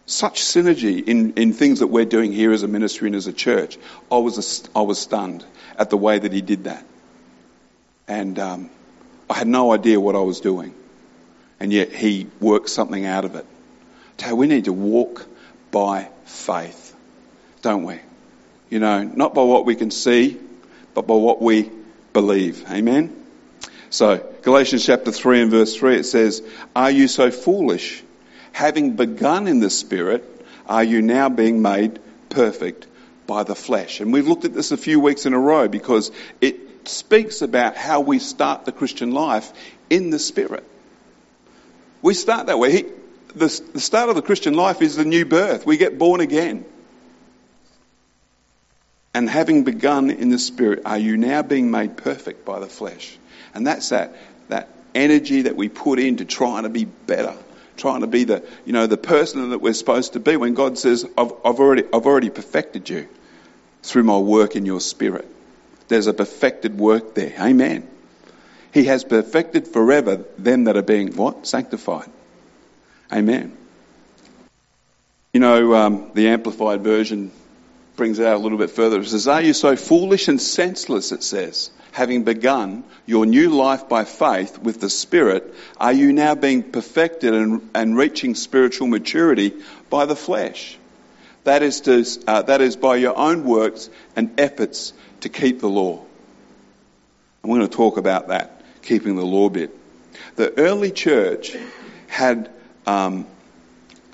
such 0.06 0.42
synergy 0.42 1.04
in, 1.04 1.34
in 1.34 1.54
things 1.54 1.80
that 1.80 1.88
we're 1.88 2.06
doing 2.06 2.32
here 2.32 2.52
as 2.52 2.64
a 2.64 2.68
ministry 2.68 3.08
and 3.08 3.16
as 3.16 3.28
a 3.28 3.34
church. 3.34 3.78
I 4.12 4.18
was, 4.18 4.38
a, 4.38 4.78
I 4.78 4.82
was 4.84 5.00
stunned 5.00 5.44
at 5.78 5.90
the 5.90 5.98
way 5.98 6.20
that 6.20 6.32
he 6.32 6.42
did 6.42 6.66
that. 6.66 6.86
And 8.08 8.38
um, 8.38 8.70
I 9.30 9.34
had 9.34 9.48
no 9.48 9.74
idea 9.74 10.00
what 10.00 10.16
I 10.16 10.20
was 10.20 10.42
doing. 10.42 10.76
And 11.60 11.72
yet 11.72 11.92
he 11.92 12.28
worked 12.40 12.70
something 12.70 13.06
out 13.06 13.26
of 13.26 13.36
it. 13.36 13.46
So 14.18 14.36
we 14.36 14.48
need 14.48 14.66
to 14.66 14.74
walk 14.74 15.26
by 15.72 16.10
faith, 16.26 16.96
don't 17.62 17.84
we? 17.84 18.00
You 18.70 18.80
know, 18.80 19.04
not 19.04 19.34
by 19.34 19.44
what 19.44 19.66
we 19.66 19.76
can 19.76 19.92
see, 19.92 20.38
but 20.94 21.08
by 21.08 21.16
what 21.16 21.42
we 21.42 21.70
believe. 22.14 22.70
Amen? 22.72 23.26
So, 23.90 24.18
Galatians 24.42 24.86
chapter 24.86 25.12
3 25.12 25.44
and 25.44 25.52
verse 25.52 25.76
3, 25.76 25.98
it 25.98 26.06
says, 26.06 26.42
Are 26.76 26.92
you 26.92 27.08
so 27.08 27.32
foolish? 27.32 28.04
Having 28.52 28.96
begun 28.96 29.48
in 29.48 29.60
the 29.60 29.70
Spirit, 29.70 30.24
are 30.66 30.84
you 30.84 31.02
now 31.02 31.30
being 31.30 31.62
made 31.62 32.00
perfect 32.30 32.88
by 33.28 33.44
the 33.44 33.56
flesh? 33.56 34.00
And 34.00 34.12
we've 34.12 34.28
looked 34.28 34.46
at 34.46 34.54
this 34.54 34.72
a 34.72 34.78
few 34.78 35.00
weeks 35.00 35.26
in 35.26 35.34
a 35.34 35.40
row 35.40 35.68
because 35.68 36.12
it 36.42 36.88
speaks 36.88 37.42
about 37.42 37.76
how 37.76 38.02
we 38.02 38.20
start 38.20 38.66
the 38.66 38.72
Christian 38.72 39.12
life 39.12 39.52
in 39.90 40.10
the 40.10 40.20
Spirit. 40.20 40.64
We 42.06 42.14
start 42.14 42.46
that 42.48 42.60
way. 42.60 42.72
He, 42.72 42.84
the, 43.34 43.62
the 43.74 43.80
start 43.80 44.10
of 44.10 44.16
the 44.16 44.22
Christian 44.22 44.54
life 44.54 44.84
is 44.84 44.96
the 44.96 45.06
new 45.06 45.26
birth. 45.26 45.66
We 45.66 45.78
get 45.78 45.98
born 45.98 46.22
again. 46.22 46.64
And 49.16 49.28
having 49.28 49.64
begun 49.64 50.12
in 50.12 50.30
the 50.30 50.38
Spirit, 50.38 50.84
are 50.86 51.00
you 51.00 51.18
now 51.18 51.42
being 51.42 51.72
made 51.72 51.98
perfect 51.98 52.46
by 52.46 52.60
the 52.60 52.68
flesh? 52.68 53.18
And 53.56 53.66
that's 53.66 53.90
that, 53.90 54.16
that 54.50 54.70
energy 54.94 55.42
that 55.44 55.56
we 55.56 55.68
put 55.68 55.98
into 55.98 56.26
trying 56.26 56.62
to 56.62 56.70
be 56.70 56.86
better 56.86 57.36
trying 57.76 58.02
to 58.02 58.08
be 58.08 58.24
the, 58.24 58.42
you 58.66 58.72
know, 58.72 58.88
the 58.88 58.96
person 58.96 59.50
that 59.50 59.60
we're 59.60 59.74
supposed 59.74 60.14
to 60.14 60.20
be 60.22 60.38
when 60.38 60.54
God 60.54 60.78
says, 60.78 61.06
I've, 61.18 61.34
I've, 61.44 61.60
already, 61.60 61.84
I've 61.92 62.06
already 62.06 62.30
perfected 62.30 62.90
you 62.90 63.06
through 63.84 64.04
my 64.04 64.18
work 64.18 64.56
in 64.56 64.66
your 64.66 64.80
spirit. 64.80 65.28
There's 65.90 66.08
a 66.08 66.14
perfected 66.14 66.80
work 66.80 67.16
there. 67.16 67.34
Amen. 67.38 67.86
He 68.76 68.84
has 68.84 69.06
perfected 69.06 69.70
forever 69.70 70.26
them 70.38 70.66
that 70.66 70.76
are 70.76 70.82
being 70.82 71.16
what? 71.16 71.48
Sanctified. 71.48 72.10
Amen. 73.10 73.56
You 75.32 75.40
know, 75.40 75.74
um, 75.76 76.12
the 76.14 76.28
Amplified 76.28 76.82
Version 76.82 77.32
brings 77.96 78.20
it 78.20 78.28
out 78.28 78.36
a 78.36 78.40
little 78.40 78.58
bit 78.58 78.72
further. 78.72 79.00
It 79.00 79.08
says, 79.08 79.30
Are 79.30 79.42
you 79.42 79.54
so 79.54 79.78
foolish 79.78 80.28
and 80.28 80.42
senseless, 80.42 81.14
it 81.14 81.24
says, 81.24 81.72
having 81.94 82.26
begun 82.26 82.84
your 83.06 83.26
new 83.26 83.50
life 83.50 83.88
by 83.88 84.04
faith 84.04 84.58
with 84.58 84.82
the 84.82 84.90
Spirit, 84.90 85.56
are 85.78 85.94
you 85.94 86.12
now 86.12 86.36
being 86.36 86.62
perfected 86.62 87.34
and, 87.34 87.70
and 87.74 87.96
reaching 87.96 88.36
spiritual 88.36 88.88
maturity 88.88 89.54
by 89.90 90.06
the 90.06 90.18
flesh? 90.18 90.78
That 91.46 91.64
is, 91.64 91.80
to, 91.82 92.06
uh, 92.28 92.42
that 92.42 92.60
is 92.60 92.76
by 92.76 92.98
your 92.98 93.18
own 93.18 93.46
works 93.46 93.90
and 94.18 94.38
efforts 94.38 94.92
to 95.22 95.30
keep 95.30 95.62
the 95.62 95.70
law. 95.70 96.04
And 97.42 97.50
we're 97.50 97.60
going 97.60 97.70
to 97.70 97.78
talk 97.78 97.96
about 97.96 98.28
that, 98.28 98.55
keeping 98.86 99.16
the 99.16 99.26
law 99.26 99.50
bit. 99.50 99.76
The 100.36 100.58
early 100.58 100.92
church 100.92 101.56
had 102.08 102.50
um, 102.88 103.26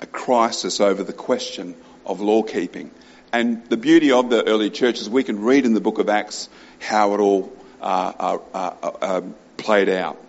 a 0.00 0.06
crisis 0.06 0.80
over 0.80 1.02
the 1.02 1.12
question 1.12 1.76
of 2.04 2.20
law 2.20 2.42
keeping 2.42 2.90
and 3.32 3.66
the 3.68 3.78
beauty 3.78 4.12
of 4.12 4.28
the 4.28 4.46
early 4.46 4.68
church 4.68 5.00
is 5.00 5.08
we 5.08 5.24
can 5.24 5.40
read 5.40 5.64
in 5.64 5.72
the 5.72 5.80
book 5.80 5.98
of 5.98 6.10
Acts 6.10 6.50
how 6.78 7.14
it 7.14 7.20
all 7.20 7.50
uh, 7.80 8.12
uh, 8.18 8.38
uh, 8.52 8.92
um, 9.00 9.34
played 9.56 9.88
out. 9.88 10.22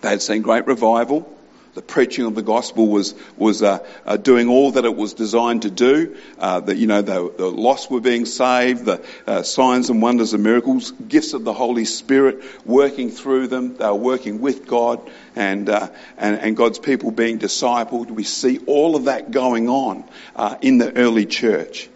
They 0.00 0.08
had 0.08 0.20
seen 0.20 0.42
great 0.42 0.66
revival. 0.66 1.32
The 1.74 1.80
preaching 1.80 2.26
of 2.26 2.34
the 2.34 2.42
gospel 2.42 2.88
was 2.88 3.14
was 3.38 3.62
uh, 3.62 3.78
uh, 4.04 4.18
doing 4.18 4.48
all 4.48 4.72
that 4.72 4.84
it 4.84 4.94
was 4.94 5.14
designed 5.14 5.62
to 5.62 5.70
do. 5.70 6.16
Uh, 6.38 6.60
that 6.60 6.76
you 6.76 6.86
know 6.86 7.00
the, 7.00 7.32
the, 7.34 7.50
lost 7.50 7.90
were 7.90 8.00
being 8.00 8.26
saved, 8.26 8.84
the 8.84 9.02
uh, 9.26 9.42
signs 9.42 9.88
and 9.88 10.02
wonders 10.02 10.34
and 10.34 10.42
miracles, 10.42 10.90
gifts 10.90 11.32
of 11.32 11.44
the 11.44 11.52
Holy 11.54 11.86
Spirit 11.86 12.42
working 12.66 13.10
through 13.10 13.46
them. 13.46 13.78
They 13.78 13.86
were 13.86 13.94
working 13.94 14.42
with 14.42 14.66
God 14.66 15.00
and 15.34 15.70
uh, 15.70 15.88
and, 16.18 16.38
and, 16.40 16.56
God's 16.58 16.78
people 16.78 17.10
being 17.10 17.38
discipled. 17.38 18.10
We 18.10 18.24
see 18.24 18.58
all 18.66 18.94
of 18.94 19.04
that 19.04 19.30
going 19.30 19.70
on 19.70 20.04
uh, 20.36 20.56
in 20.60 20.76
the 20.76 20.94
early 20.94 21.24
church. 21.24 21.88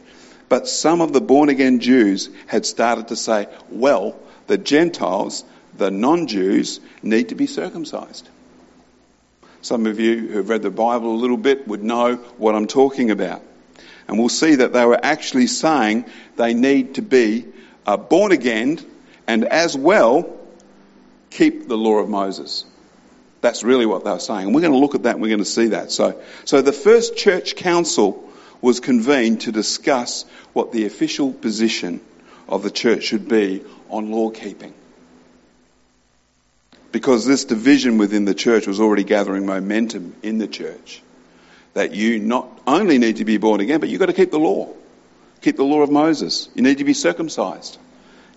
But 0.49 0.69
some 0.69 1.03
of 1.03 1.13
the 1.13 1.21
born 1.21 1.51
again 1.51 1.81
Jews 1.81 2.31
had 2.47 2.65
started 2.65 3.09
to 3.09 3.17
say, 3.17 3.49
well, 3.69 4.19
the 4.47 4.57
Gentiles, 4.57 5.45
the 5.77 5.91
non-Jews, 5.91 6.81
need 7.03 7.29
to 7.29 7.35
be 7.35 7.47
circumcised. 7.47 8.29
Some 9.67 9.87
of 9.87 9.99
you 9.99 10.29
who 10.29 10.37
have 10.37 10.49
read 10.49 10.63
the 10.63 10.71
Bible 10.71 11.13
a 11.13 11.19
little 11.19 11.37
bit 11.37 11.67
would 11.67 11.83
know 11.83 12.15
what 12.39 12.55
I'm 12.55 12.69
talking 12.69 13.11
about. 13.11 13.43
And 14.07 14.17
we'll 14.17 14.29
see 14.29 14.55
that 14.55 14.73
they 14.73 14.85
were 14.85 15.01
actually 15.03 15.49
saying 15.49 16.05
they 16.37 16.55
need 16.55 16.95
to 16.95 17.03
be 17.03 17.47
uh, 17.85 17.97
born 17.97 18.31
again 18.31 18.79
and 19.27 19.45
as 19.45 19.77
well 19.77 20.39
keep 21.31 21.67
the 21.67 21.77
law 21.77 21.99
of 21.99 22.09
Moses. 22.09 22.65
That's 23.41 23.65
really 23.65 23.87
what 23.87 24.05
they 24.05 24.13
were 24.13 24.21
saying. 24.21 24.47
And 24.47 24.55
we're 24.55 24.61
going 24.61 24.73
to 24.73 24.79
look 24.79 24.95
at 24.95 25.03
that 25.03 25.15
and 25.15 25.21
we're 25.21 25.31
going 25.31 25.41
to 25.41 25.45
see 25.45 25.67
that. 25.71 25.91
So, 25.91 26.23
so 26.45 26.63
the 26.63 26.71
first 26.71 27.17
church 27.17 27.57
council 27.57 28.23
was 28.61 28.79
convened 28.79 29.41
to 29.41 29.51
discuss 29.51 30.27
what 30.53 30.71
the 30.71 30.87
official 30.87 31.33
position 31.33 32.01
of 32.49 32.63
the 32.63 32.71
church 32.71 33.03
should 33.03 33.29
be 33.29 33.65
on 33.91 34.13
law 34.13 34.31
keeping 34.31 34.75
because 36.97 37.27
this 37.27 37.45
division 37.45 37.99
within 37.99 38.25
the 38.25 38.33
church 38.33 38.67
was 38.67 38.81
already 38.81 39.05
gathering 39.05 39.45
momentum 39.45 40.15
in 40.23 40.39
the 40.39 40.49
church. 40.49 41.03
That 41.75 41.93
you 41.93 42.19
not 42.19 42.49
only 42.67 42.97
need 42.97 43.17
to 43.17 43.27
be 43.27 43.37
born 43.37 43.61
again, 43.61 43.81
but 43.81 43.91
you've 43.91 44.01
got 44.01 44.07
to 44.07 44.15
keep 44.15 44.31
the 44.31 44.39
law. 44.39 44.73
Keep 45.43 45.57
the 45.57 45.65
law 45.65 45.83
of 45.83 45.91
Moses. 45.91 46.49
You 46.55 46.63
need 46.63 46.79
to 46.79 46.85
be 46.85 46.95
circumcised 46.95 47.77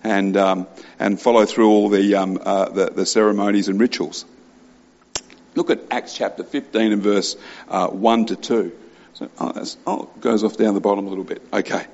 and, 0.04 0.36
um, 0.36 0.66
and 0.98 1.18
follow 1.18 1.46
through 1.46 1.70
all 1.70 1.88
the, 1.88 2.16
um, 2.16 2.38
uh, 2.44 2.68
the, 2.68 2.90
the, 2.90 3.06
ceremonies 3.06 3.68
and 3.68 3.80
rituals. 3.80 4.26
Look 5.54 5.70
at 5.70 5.80
Acts 5.90 6.14
chapter 6.14 6.44
15 6.44 6.92
and 6.92 7.02
verse 7.02 7.36
uh, 7.66 7.88
1 7.88 8.26
to 8.26 8.36
2. 8.36 8.72
So, 9.14 9.30
oh, 9.38 9.64
oh, 9.86 10.10
goes 10.20 10.44
off 10.44 10.58
down 10.58 10.74
the 10.74 10.80
bottom 10.80 11.06
a 11.06 11.08
little 11.08 11.24
bit. 11.24 11.40
Okay. 11.50 11.86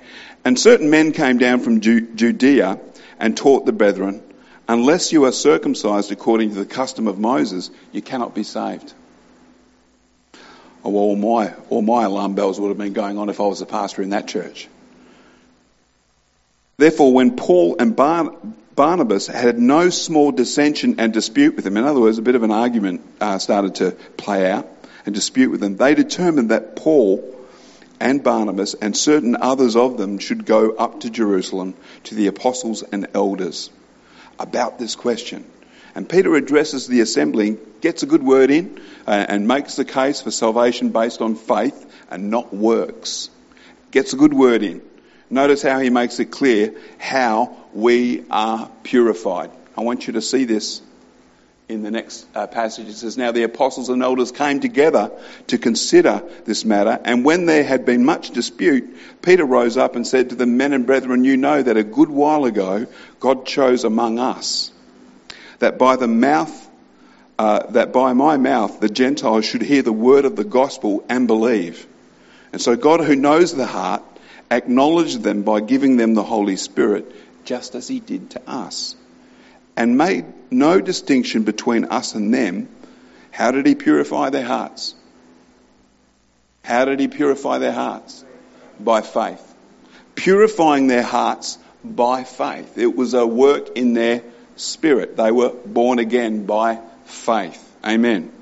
And 0.45 0.59
certain 0.59 0.91
men 0.91 1.13
came 1.13 1.39
down 1.39 1.61
from 1.61 1.81
Judea 1.81 2.81
and 3.21 3.37
taught 3.37 3.67
the 3.67 3.73
brethren 3.73 4.21
Unless 4.69 5.13
you 5.13 5.25
are 5.27 5.33
circumcised 5.33 6.11
according 6.11 6.51
to 6.51 6.57
the 6.57 6.65
custom 6.65 7.07
of 7.07 7.19
Moses, 7.19 7.71
you 7.93 8.03
cannot 8.03 8.35
be 8.35 8.43
saved. 8.43 8.93
Oh, 10.85 10.95
all 10.95 11.17
my, 11.17 11.55
all 11.69 11.83
my 11.83 12.05
alarm 12.05 12.35
bells 12.35 12.59
would 12.59 12.69
have 12.69 12.79
been 12.79 12.93
going 12.93 13.19
on 13.19 13.29
if 13.29 13.41
I 13.41 13.45
was 13.45 13.61
a 13.61 13.67
pastor 13.67 14.03
in 14.03 14.11
that 14.11 14.27
church. 14.27 14.69
Therefore, 16.79 17.13
when 17.13 17.37
Paul 17.37 17.77
and 17.79 17.95
Bar- 17.95 18.37
Barnabas 18.75 19.29
had 19.29 19.59
no 19.59 19.89
small 19.91 20.33
dissension 20.33 20.97
and 20.99 21.13
dispute 21.13 21.55
with 21.55 21.65
them, 21.65 21.77
in 21.77 21.85
other 21.85 22.01
words, 22.01 22.19
a 22.19 22.23
bit 22.23 22.35
of 22.35 22.43
an 22.43 22.51
argument 22.51 23.03
uh, 23.21 23.39
started 23.39 23.77
to 23.77 23.93
play 24.17 24.51
out 24.51 24.69
and 25.07 25.15
dispute 25.15 25.51
with 25.51 25.61
them, 25.61 25.77
they 25.77 25.95
determined 25.95 26.51
that 26.51 26.75
Paul 26.77 27.35
and 28.01 28.23
Barnabas 28.23 28.75
and 28.75 28.97
certain 28.97 29.37
others 29.37 29.77
of 29.77 29.97
them 29.97 30.19
should 30.19 30.45
go 30.45 30.73
up 30.73 31.01
to 31.01 31.11
Jerusalem 31.11 31.75
to 32.05 32.17
the 32.17 32.27
apostles 32.27 32.83
and 32.83 33.07
elders 33.15 33.71
about 34.39 34.79
this 34.79 34.95
question. 34.95 35.45
And 35.95 36.09
Peter 36.09 36.35
addresses 36.35 36.87
the 36.87 37.01
assembly, 37.01 37.57
gets 37.81 38.03
a 38.03 38.07
good 38.07 38.23
word 38.23 38.51
in, 38.51 38.81
uh, 39.07 39.25
and 39.29 39.49
makes 39.49 39.77
the 39.77 39.85
case 39.85 40.21
for 40.21 40.31
salvation 40.31 40.91
based 40.91 41.23
on 41.23 41.37
faith 41.37 41.91
and 42.11 42.31
not 42.31 42.53
works. 42.53 43.31
Gets 43.93 44.13
a 44.13 44.17
good 44.17 44.35
word 44.35 44.63
in. 44.63 44.83
Notice 45.31 45.63
how 45.63 45.81
he 45.81 45.91
makes 45.91 46.21
it 46.21 46.27
clear 46.27 46.75
how 46.99 47.57
we 47.73 48.25
are 48.31 48.71
purified. 48.83 49.51
I 49.77 49.81
want 49.83 50.07
you 50.07 50.13
to 50.15 50.23
see 50.23 50.45
this 50.45 50.83
in 51.69 51.83
the 51.83 51.91
next 51.91 52.27
uh, 52.35 52.47
passage. 52.47 52.89
It 52.89 52.95
says, 52.95 53.17
Now 53.17 53.33
the 53.33 53.43
apostles 53.43 53.89
and 53.89 54.03
elders 54.03 54.31
came 54.33 54.61
together 54.61 55.11
to 55.49 55.59
consider 55.59 56.23
this 56.45 56.65
matter, 56.65 56.99
and 57.05 57.25
when 57.25 57.47
there 57.47 57.65
had 57.65 57.85
been 57.85 58.05
much 58.05 58.31
dispute, 58.31 58.97
Peter 59.23 59.45
rose 59.45 59.77
up 59.77 59.97
and 59.97 60.07
said 60.07 60.31
to 60.31 60.37
the 60.37 60.47
men 60.47 60.73
and 60.73 60.87
brethren, 60.87 61.25
You 61.25 61.37
know 61.37 61.61
that 61.61 61.77
a 61.77 61.85
good 61.85 62.09
while 62.09 62.45
ago 62.45 62.87
God 63.19 63.47
chose 63.47 63.85
among 63.85 64.19
us 64.19 64.71
that 65.59 65.79
by 65.79 65.97
the 65.97 66.09
mouth 66.09 66.63
uh, 67.39 67.67
that 67.73 67.93
by 67.93 68.15
my 68.15 68.39
mouth 68.39 68.81
the 68.81 68.89
Gentiles 68.89 69.45
should 69.45 69.61
hear 69.61 69.83
the 69.83 69.93
word 69.93 70.25
of 70.25 70.37
the 70.37 70.45
gospel 70.45 71.05
and 71.09 71.27
believe. 71.27 71.87
And 72.53 72.63
so 72.63 72.77
God, 72.77 73.01
who 73.01 73.15
knows 73.15 73.55
the 73.55 73.67
heart, 73.67 74.03
acknowledged 74.51 75.21
them 75.21 75.43
by 75.43 75.61
giving 75.61 75.99
them 75.99 76.15
the 76.15 76.23
Holy 76.23 76.57
Spirit, 76.57 77.13
just 77.45 77.75
as 77.75 77.89
He 77.89 78.01
did 78.01 78.31
to 78.31 78.49
us 78.49 78.97
and 79.77 79.99
made 79.99 80.25
no 80.51 80.81
distinction 80.81 81.43
between 81.43 81.85
us 81.85 82.15
and 82.15 82.33
them, 82.33 82.69
how 83.31 83.51
did 83.51 83.67
he 83.67 83.75
purify 83.75 84.31
their 84.31 84.45
hearts? 84.45 84.95
How 86.65 86.87
did 86.87 86.99
he 86.99 87.09
purify 87.09 87.59
their 87.59 87.73
hearts? 87.73 88.25
By 88.81 89.03
faith. 89.03 89.55
Purifying 90.15 90.87
their 90.87 91.03
hearts 91.03 91.59
by 91.85 92.25
faith. 92.25 92.79
It 92.79 92.97
was 92.97 93.15
a 93.15 93.27
work 93.27 93.77
in 93.77 93.93
their 93.93 94.23
spirit. 94.57 95.17
They 95.17 95.31
were 95.31 95.51
born 95.51 95.99
again 95.99 96.47
by 96.47 96.81
faith. 97.05 97.63
Amen. 97.85 98.33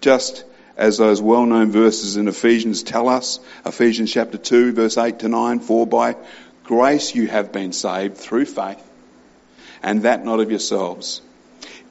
Just 0.00 0.44
as 0.76 0.98
those 0.98 1.22
well 1.22 1.46
known 1.46 1.70
verses 1.70 2.16
in 2.16 2.28
Ephesians 2.28 2.82
tell 2.82 3.08
us, 3.08 3.40
Ephesians 3.64 4.12
chapter 4.12 4.38
2, 4.38 4.72
verse 4.72 4.98
8 4.98 5.20
to 5.20 5.28
9, 5.28 5.60
for 5.60 5.86
by 5.86 6.16
grace 6.64 7.14
you 7.14 7.26
have 7.28 7.52
been 7.52 7.72
saved 7.72 8.16
through 8.16 8.44
faith 8.44 8.91
and 9.82 10.02
that 10.02 10.24
not 10.24 10.40
of 10.40 10.50
yourselves. 10.50 11.20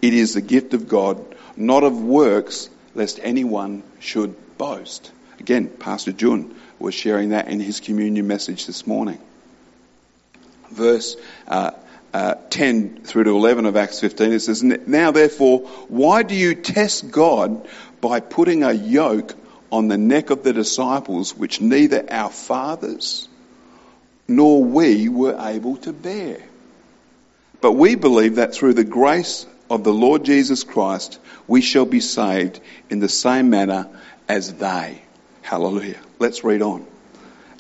It 0.01 0.13
is 0.13 0.34
the 0.34 0.41
gift 0.41 0.73
of 0.73 0.88
God, 0.88 1.23
not 1.56 1.84
of 1.84 2.01
works, 2.01 2.69
lest 2.95 3.19
anyone 3.21 3.84
should 3.99 4.36
boast. 4.58 5.12
Again, 5.39 5.67
Pastor 5.67 6.12
Jun 6.12 6.56
was 6.80 6.93
sharing 6.93 7.30
that 7.30 7.47
in 7.47 7.60
his 7.60 7.80
communion 7.80 8.27
message 8.27 8.65
this 8.65 8.88
morning. 8.88 9.19
Verse 10.71 11.17
uh, 11.47 11.71
uh, 12.13 12.36
10 12.49 13.01
through 13.04 13.25
to 13.25 13.30
11 13.32 13.65
of 13.65 13.75
Acts 13.75 13.99
15, 13.99 14.34
it 14.34 14.39
says, 14.39 14.63
Now 14.63 15.12
therefore, 15.12 15.60
why 15.88 16.23
do 16.23 16.36
you 16.36 16.56
test 16.56 17.12
God 17.12 17.67
by 17.99 18.19
putting 18.19 18.63
a 18.63 18.71
yoke 18.71 19.36
on 19.71 19.88
the 19.88 19.97
neck 19.97 20.30
of 20.30 20.43
the 20.43 20.54
disciples 20.54 21.36
which 21.36 21.62
neither 21.62 22.06
our 22.12 22.30
fathers 22.30 23.27
nor 24.27 24.63
we 24.63 25.10
were 25.10 25.38
able 25.39 25.77
to 25.77 25.93
bear? 25.93 26.41
But 27.62 27.74
we 27.74 27.95
believe 27.95 28.36
that 28.36 28.54
through 28.54 28.74
the 28.74 28.84
grace 28.84 29.45
of 29.69 29.84
the 29.84 29.93
Lord 29.93 30.26
Jesus 30.26 30.63
Christ, 30.63 31.19
we 31.47 31.62
shall 31.62 31.86
be 31.86 32.00
saved 32.00 32.60
in 32.89 33.00
the 33.00 33.10
same 33.10 33.50
manner 33.50 33.88
as 34.28 34.54
they. 34.54 35.02
Hallelujah. 35.43 36.00
Let's 36.19 36.43
read 36.43 36.62
on. 36.62 36.90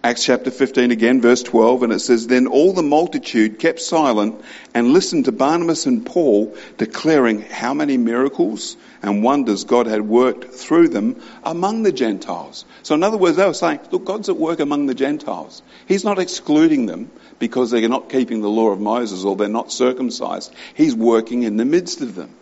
Acts 0.03 0.23
chapter 0.23 0.49
15 0.49 0.89
again, 0.89 1.21
verse 1.21 1.43
12, 1.43 1.83
and 1.83 1.93
it 1.93 1.99
says, 1.99 2.25
Then 2.25 2.47
all 2.47 2.73
the 2.73 2.81
multitude 2.81 3.59
kept 3.59 3.79
silent 3.79 4.43
and 4.73 4.93
listened 4.93 5.25
to 5.25 5.31
Barnabas 5.31 5.85
and 5.85 6.03
Paul 6.03 6.57
declaring 6.79 7.41
how 7.41 7.75
many 7.75 7.97
miracles 7.97 8.77
and 9.03 9.23
wonders 9.23 9.63
God 9.63 9.85
had 9.85 10.01
worked 10.01 10.55
through 10.55 10.87
them 10.87 11.21
among 11.43 11.83
the 11.83 11.91
Gentiles. 11.91 12.65
So 12.81 12.95
in 12.95 13.03
other 13.03 13.17
words, 13.17 13.37
they 13.37 13.45
were 13.45 13.53
saying, 13.53 13.81
look, 13.91 14.05
God's 14.05 14.29
at 14.29 14.37
work 14.37 14.59
among 14.59 14.87
the 14.87 14.95
Gentiles. 14.95 15.61
He's 15.87 16.03
not 16.03 16.17
excluding 16.17 16.87
them 16.87 17.11
because 17.37 17.69
they're 17.69 17.87
not 17.87 18.09
keeping 18.09 18.41
the 18.41 18.49
law 18.49 18.69
of 18.69 18.81
Moses 18.81 19.23
or 19.23 19.35
they're 19.35 19.49
not 19.49 19.71
circumcised. 19.71 20.51
He's 20.73 20.95
working 20.95 21.43
in 21.43 21.57
the 21.57 21.65
midst 21.65 22.01
of 22.01 22.15
them. 22.15 22.33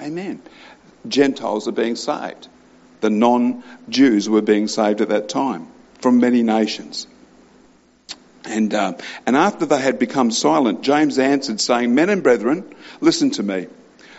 Amen. 0.00 0.42
Gentiles 1.06 1.68
are 1.68 1.72
being 1.72 1.94
saved. 1.94 2.48
The 3.00 3.10
non-Jews 3.10 4.28
were 4.28 4.42
being 4.42 4.66
saved 4.66 5.02
at 5.02 5.10
that 5.10 5.28
time 5.28 5.68
from 6.04 6.20
many 6.20 6.42
nations. 6.42 7.06
And, 8.44 8.74
uh, 8.74 8.92
and 9.24 9.34
after 9.34 9.64
they 9.64 9.80
had 9.80 9.98
become 9.98 10.30
silent, 10.30 10.82
James 10.82 11.18
answered, 11.18 11.62
saying, 11.62 11.94
Men 11.94 12.10
and 12.10 12.22
brethren, 12.22 12.74
listen 13.00 13.30
to 13.30 13.42
me. 13.42 13.68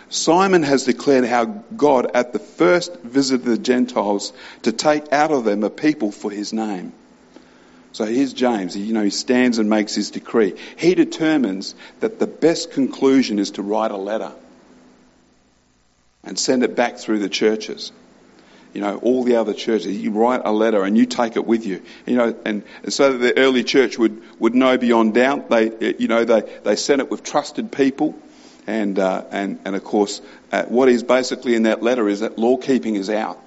Simon 0.08 0.64
has 0.64 0.82
declared 0.82 1.24
how 1.24 1.44
God 1.44 2.10
at 2.12 2.32
the 2.32 2.40
first 2.40 2.92
visited 3.02 3.44
the 3.44 3.56
Gentiles 3.56 4.32
to 4.62 4.72
take 4.72 5.12
out 5.12 5.30
of 5.30 5.44
them 5.44 5.62
a 5.62 5.70
people 5.70 6.10
for 6.10 6.28
his 6.28 6.52
name. 6.52 6.92
So 7.92 8.04
here's 8.04 8.32
James. 8.32 8.76
You 8.76 8.92
know, 8.92 9.04
he 9.04 9.10
stands 9.10 9.58
and 9.58 9.70
makes 9.70 9.94
his 9.94 10.10
decree. 10.10 10.54
He 10.76 10.96
determines 10.96 11.76
that 12.00 12.18
the 12.18 12.26
best 12.26 12.72
conclusion 12.72 13.38
is 13.38 13.52
to 13.52 13.62
write 13.62 13.92
a 13.92 13.96
letter 13.96 14.32
and 16.24 16.36
send 16.36 16.64
it 16.64 16.74
back 16.74 16.98
through 16.98 17.20
the 17.20 17.28
churches. 17.28 17.92
You 18.76 18.82
know, 18.82 18.98
all 18.98 19.24
the 19.24 19.36
other 19.36 19.54
churches. 19.54 19.96
You 19.96 20.10
write 20.10 20.42
a 20.44 20.52
letter 20.52 20.84
and 20.84 20.98
you 20.98 21.06
take 21.06 21.36
it 21.36 21.46
with 21.46 21.64
you. 21.64 21.80
You 22.04 22.16
know, 22.16 22.36
and, 22.44 22.62
and 22.82 22.92
so 22.92 23.12
that 23.12 23.18
the 23.18 23.40
early 23.40 23.64
church 23.64 23.96
would, 23.96 24.22
would 24.38 24.54
know 24.54 24.76
beyond 24.76 25.14
doubt. 25.14 25.48
They, 25.48 25.94
you 25.98 26.08
know, 26.08 26.26
they, 26.26 26.42
they 26.62 26.76
sent 26.76 27.00
it 27.00 27.10
with 27.10 27.22
trusted 27.22 27.72
people. 27.72 28.14
And, 28.66 28.98
uh, 28.98 29.24
and, 29.30 29.60
and 29.64 29.76
of 29.76 29.82
course, 29.82 30.20
uh, 30.52 30.64
what 30.64 30.90
is 30.90 31.02
basically 31.02 31.54
in 31.54 31.62
that 31.62 31.82
letter 31.82 32.06
is 32.06 32.20
that 32.20 32.38
law 32.38 32.58
keeping 32.58 32.96
is 32.96 33.08
out. 33.08 33.40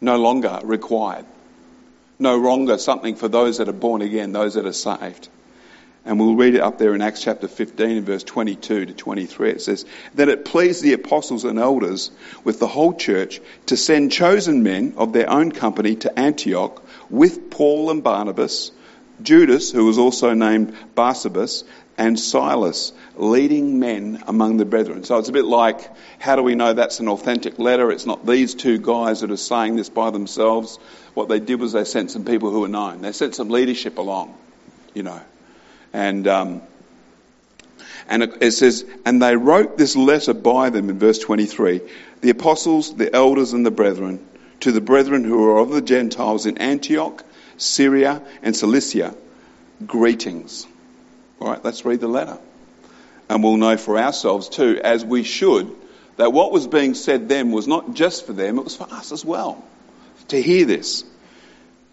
No 0.00 0.16
longer 0.16 0.60
required. 0.64 1.26
No 2.18 2.36
longer 2.36 2.78
something 2.78 3.16
for 3.16 3.28
those 3.28 3.58
that 3.58 3.68
are 3.68 3.74
born 3.74 4.00
again, 4.00 4.32
those 4.32 4.54
that 4.54 4.64
are 4.64 4.72
saved. 4.72 5.28
And 6.04 6.18
we'll 6.18 6.34
read 6.34 6.56
it 6.56 6.60
up 6.60 6.78
there 6.78 6.94
in 6.94 7.00
Acts 7.00 7.22
chapter 7.22 7.46
15 7.46 7.98
and 7.98 8.06
verse 8.06 8.24
22 8.24 8.86
to 8.86 8.92
23. 8.92 9.50
It 9.50 9.62
says, 9.62 9.86
That 10.14 10.28
it 10.28 10.44
pleased 10.44 10.82
the 10.82 10.94
apostles 10.94 11.44
and 11.44 11.60
elders 11.60 12.10
with 12.42 12.58
the 12.58 12.66
whole 12.66 12.92
church 12.92 13.40
to 13.66 13.76
send 13.76 14.10
chosen 14.10 14.64
men 14.64 14.94
of 14.96 15.12
their 15.12 15.30
own 15.30 15.52
company 15.52 15.94
to 15.96 16.18
Antioch 16.18 16.82
with 17.08 17.50
Paul 17.50 17.90
and 17.90 18.02
Barnabas, 18.02 18.72
Judas, 19.22 19.70
who 19.70 19.84
was 19.84 19.98
also 19.98 20.34
named 20.34 20.76
Barsabas, 20.96 21.62
and 21.96 22.18
Silas, 22.18 22.92
leading 23.14 23.78
men 23.78 24.24
among 24.26 24.56
the 24.56 24.64
brethren. 24.64 25.04
So 25.04 25.18
it's 25.18 25.28
a 25.28 25.32
bit 25.32 25.44
like, 25.44 25.88
how 26.18 26.34
do 26.34 26.42
we 26.42 26.56
know 26.56 26.72
that's 26.72 26.98
an 26.98 27.08
authentic 27.08 27.60
letter? 27.60 27.92
It's 27.92 28.06
not 28.06 28.26
these 28.26 28.56
two 28.56 28.78
guys 28.78 29.20
that 29.20 29.30
are 29.30 29.36
saying 29.36 29.76
this 29.76 29.88
by 29.88 30.10
themselves. 30.10 30.78
What 31.14 31.28
they 31.28 31.38
did 31.38 31.60
was 31.60 31.72
they 31.72 31.84
sent 31.84 32.10
some 32.10 32.24
people 32.24 32.50
who 32.50 32.60
were 32.60 32.68
known. 32.68 33.02
They 33.02 33.12
sent 33.12 33.36
some 33.36 33.50
leadership 33.50 33.98
along, 33.98 34.36
you 34.94 35.04
know. 35.04 35.20
And, 35.92 36.26
um, 36.26 36.62
and 38.08 38.22
it 38.22 38.52
says, 38.52 38.84
and 39.04 39.22
they 39.22 39.36
wrote 39.36 39.78
this 39.78 39.96
letter 39.96 40.34
by 40.34 40.70
them 40.70 40.90
in 40.90 40.98
verse 40.98 41.18
23, 41.18 41.80
the 42.20 42.30
apostles, 42.30 42.94
the 42.94 43.14
elders 43.14 43.52
and 43.52 43.64
the 43.64 43.70
brethren, 43.70 44.24
to 44.60 44.72
the 44.72 44.80
brethren 44.80 45.24
who 45.24 45.44
are 45.44 45.58
of 45.58 45.70
the 45.70 45.82
Gentiles 45.82 46.46
in 46.46 46.58
Antioch, 46.58 47.24
Syria 47.56 48.22
and 48.42 48.56
Cilicia, 48.56 49.14
greetings. 49.86 50.66
All 51.40 51.48
right, 51.48 51.64
let's 51.64 51.84
read 51.84 52.00
the 52.00 52.08
letter. 52.08 52.38
And 53.28 53.42
we'll 53.42 53.56
know 53.56 53.76
for 53.76 53.98
ourselves 53.98 54.48
too, 54.48 54.80
as 54.82 55.04
we 55.04 55.22
should, 55.22 55.74
that 56.16 56.32
what 56.32 56.52
was 56.52 56.66
being 56.66 56.94
said 56.94 57.28
then 57.28 57.50
was 57.50 57.66
not 57.66 57.94
just 57.94 58.26
for 58.26 58.32
them, 58.32 58.58
it 58.58 58.64
was 58.64 58.76
for 58.76 58.92
us 58.92 59.12
as 59.12 59.24
well 59.24 59.64
to 60.28 60.40
hear 60.40 60.64
this. 60.64 61.04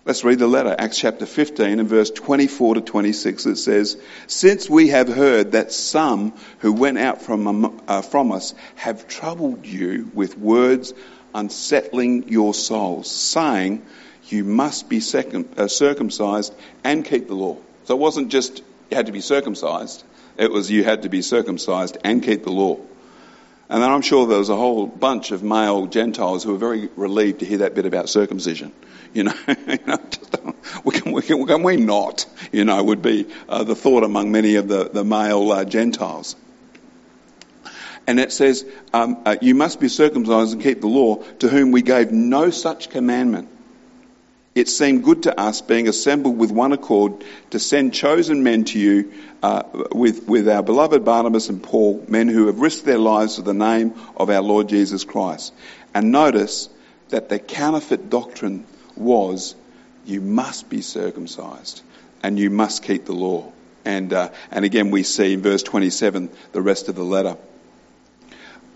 Let's 0.10 0.24
read 0.24 0.40
the 0.40 0.48
letter, 0.48 0.76
Acts 0.76 0.98
chapter 0.98 1.28
15 1.28 1.80
and 1.80 1.88
verse 1.88 2.10
24 2.10 2.74
to 2.74 2.82
26. 2.82 3.46
It 3.46 3.58
says, 3.58 3.96
Since 4.26 4.68
we 4.68 4.88
have 4.88 5.08
heard 5.08 5.52
that 5.52 5.72
some 5.72 6.34
who 6.62 6.74
went 6.74 6.98
out 6.98 7.22
from, 7.22 7.80
uh, 7.88 8.02
from 8.02 8.32
us 8.32 8.56
have 8.74 9.08
troubled 9.08 9.68
you 9.68 10.10
with 10.16 10.36
words 10.36 10.96
unsettling 11.36 12.28
your 12.28 12.56
souls, 12.56 13.12
saying, 13.12 13.86
You 14.30 14.46
must 14.46 14.90
be 14.90 14.98
uh, 14.98 15.68
circumcised 15.68 16.56
and 16.84 17.06
keep 17.06 17.28
the 17.28 17.36
law. 17.36 17.58
So 17.84 17.94
it 17.94 18.00
wasn't 18.00 18.30
just 18.30 18.64
you 18.90 18.98
had 18.98 19.06
to 19.06 19.12
be 19.12 19.22
circumcised, 19.22 20.04
it 20.38 20.52
was 20.52 20.72
you 20.72 20.84
had 20.84 21.04
to 21.04 21.10
be 21.10 21.22
circumcised 21.22 22.00
and 22.04 22.24
keep 22.24 22.44
the 22.44 22.52
law. 22.52 22.80
And 23.70 23.84
then 23.84 23.90
I'm 23.92 24.02
sure 24.02 24.26
there 24.26 24.40
was 24.40 24.50
a 24.50 24.56
whole 24.56 24.88
bunch 24.88 25.32
of 25.32 25.44
male 25.44 25.86
Gentiles 25.86 26.44
who 26.44 26.54
were 26.54 26.58
very 26.58 26.90
relieved 26.96 27.42
to 27.42 27.46
hear 27.46 27.60
that 27.60 27.76
bit 27.76 27.86
about 27.86 28.10
circumcision. 28.10 28.72
You 29.14 29.26
know, 29.26 29.34
you 29.48 29.78
know 29.86 30.00
we 30.84 30.92
can, 30.92 31.12
we 31.12 31.22
can 31.22 31.62
we 31.62 31.78
not? 31.78 32.26
You 32.52 32.66
know, 32.66 32.84
would 32.84 33.04
be 33.04 33.28
uh, 33.48 33.64
the 33.64 33.76
thought 33.76 34.04
among 34.04 34.32
many 34.32 34.56
of 34.56 34.68
the, 34.68 34.90
the 34.90 35.04
male 35.04 35.52
uh, 35.52 35.66
Gentiles. 35.66 36.36
And 38.08 38.20
it 38.20 38.32
says, 38.32 38.66
um, 38.92 39.22
uh, 39.24 39.36
you 39.40 39.54
must 39.54 39.80
be 39.80 39.88
circumcised 39.88 40.54
and 40.54 40.64
keep 40.64 40.82
the 40.82 40.88
law, 40.88 41.18
to 41.40 41.48
whom 41.48 41.72
we 41.72 41.84
gave 41.84 42.12
no 42.12 42.50
such 42.50 42.90
commandment. 42.90 43.50
It 44.56 44.68
seemed 44.68 45.04
good 45.04 45.24
to 45.24 45.40
us, 45.40 45.62
being 45.62 45.88
assembled 45.88 46.38
with 46.38 46.52
one 46.52 46.74
accord, 46.74 47.24
to 47.52 47.60
send 47.60 47.94
chosen 47.94 48.44
men 48.44 48.66
to 48.66 48.80
you 48.80 49.14
uh, 49.44 49.64
with, 49.92 50.28
with 50.28 50.50
our 50.50 50.64
beloved 50.64 51.06
Barnabas 51.06 51.50
and 51.50 51.62
Paul, 51.62 52.04
men 52.08 52.28
who 52.28 52.48
have 52.48 52.60
risked 52.60 52.86
their 52.86 52.98
lives 52.98 53.36
for 53.36 53.44
the 53.44 53.54
name 53.54 53.94
of 54.18 54.30
our 54.30 54.42
Lord 54.42 54.68
Jesus 54.68 55.04
Christ. 55.04 55.54
And 55.94 56.12
notice 56.12 56.70
that 57.10 57.30
the 57.30 57.40
counterfeit 57.40 58.10
doctrine 58.10 58.66
was 58.96 59.56
you 60.06 60.22
must 60.22 60.70
be 60.70 60.82
circumcised 60.82 61.82
and 62.24 62.38
you 62.38 62.50
must 62.50 62.84
keep 62.84 63.06
the 63.06 63.14
law. 63.14 63.52
And, 63.86 64.12
uh, 64.12 64.30
and 64.52 64.66
again, 64.66 64.92
we 64.92 65.04
see 65.04 65.34
in 65.34 65.42
verse 65.42 65.64
27 65.64 66.30
the 66.52 66.62
rest 66.62 66.90
of 66.90 66.96
the 66.96 67.04
letter. 67.04 67.38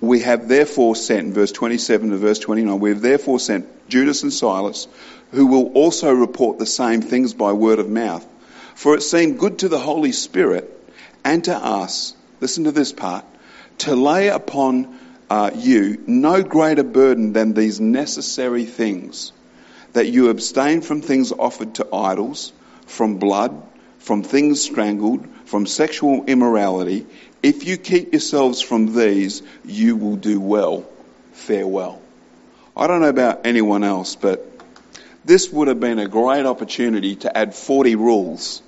We 0.03 0.19
have 0.19 0.49
therefore 0.49 0.97
sent, 0.97 1.33
verse 1.33 1.53
27 1.53 2.09
to 2.09 2.17
verse 2.17 2.37
29, 2.39 2.77
we 2.77 2.89
have 2.89 3.01
therefore 3.01 3.39
sent 3.39 3.87
Judas 3.87 4.21
and 4.23 4.33
Silas, 4.33 4.89
who 5.31 5.47
will 5.47 5.71
also 5.75 6.11
report 6.11 6.59
the 6.59 6.65
same 6.65 7.01
things 7.01 7.33
by 7.33 7.53
word 7.53 7.79
of 7.79 7.89
mouth. 7.89 8.27
For 8.75 8.95
it 8.95 9.01
seemed 9.01 9.39
good 9.39 9.59
to 9.59 9.69
the 9.69 9.79
Holy 9.79 10.11
Spirit 10.11 10.69
and 11.23 11.41
to 11.45 11.55
us, 11.55 12.15
listen 12.41 12.65
to 12.65 12.73
this 12.73 12.91
part, 12.91 13.23
to 13.77 13.95
lay 13.95 14.27
upon 14.27 14.99
uh, 15.29 15.51
you 15.55 16.03
no 16.05 16.43
greater 16.43 16.83
burden 16.83 17.31
than 17.31 17.53
these 17.53 17.79
necessary 17.79 18.65
things 18.65 19.31
that 19.93 20.09
you 20.09 20.27
abstain 20.27 20.81
from 20.81 20.99
things 20.99 21.31
offered 21.31 21.75
to 21.75 21.87
idols, 21.95 22.51
from 22.87 23.19
blood, 23.19 23.55
from 24.03 24.21
things 24.21 24.61
strangled, 24.61 25.25
from 25.45 25.65
sexual 25.65 26.25
immorality. 26.25 27.05
If 27.41 27.65
you 27.65 27.77
keep 27.77 28.11
yourselves 28.11 28.61
from 28.61 28.93
these, 28.93 29.41
you 29.63 29.95
will 29.95 30.17
do 30.17 30.41
well. 30.41 30.85
Farewell. 31.31 32.01
I 32.75 32.87
don't 32.87 32.99
know 32.99 33.07
about 33.07 33.45
anyone 33.45 33.85
else, 33.85 34.17
but 34.17 34.45
this 35.23 35.49
would 35.51 35.69
have 35.69 35.79
been 35.79 35.99
a 35.99 36.07
great 36.09 36.45
opportunity 36.45 37.15
to 37.17 37.35
add 37.35 37.55
40 37.55 37.95
rules, 37.95 38.61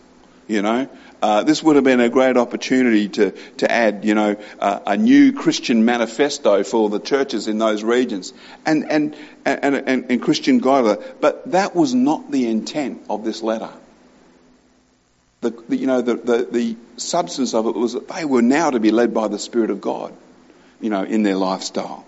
you 0.47 0.61
know. 0.61 0.87
Uh, 1.21 1.43
this 1.43 1.61
would 1.61 1.75
have 1.75 1.83
been 1.83 1.99
a 1.99 2.09
great 2.09 2.37
opportunity 2.37 3.09
to, 3.09 3.31
to 3.57 3.69
add, 3.69 4.05
you 4.05 4.15
know, 4.15 4.37
uh, 4.59 4.79
a 4.87 4.95
new 4.95 5.33
Christian 5.33 5.83
manifesto 5.83 6.63
for 6.63 6.89
the 6.89 6.99
churches 6.99 7.49
in 7.49 7.57
those 7.57 7.83
regions 7.83 8.31
and, 8.65 8.89
and, 8.89 9.17
and, 9.43 9.75
and, 9.75 10.11
and 10.11 10.21
Christian 10.21 10.61
guidelines. 10.61 11.03
But 11.19 11.51
that 11.51 11.75
was 11.75 11.93
not 11.93 12.31
the 12.31 12.47
intent 12.47 13.03
of 13.09 13.25
this 13.25 13.41
letter. 13.41 13.71
The, 15.41 15.51
the, 15.69 15.77
you 15.77 15.87
know, 15.87 16.01
the, 16.01 16.15
the, 16.15 16.47
the 16.49 16.77
substance 16.97 17.53
of 17.53 17.67
it 17.67 17.75
was 17.75 17.93
that 17.93 18.07
they 18.07 18.25
were 18.25 18.41
now 18.41 18.69
to 18.69 18.79
be 18.79 18.91
led 18.91 19.13
by 19.13 19.27
the 19.27 19.39
Spirit 19.39 19.69
of 19.69 19.81
God, 19.81 20.13
you 20.81 20.89
know, 20.89 21.03
in 21.03 21.23
their 21.23 21.35
lifestyle. 21.35 22.05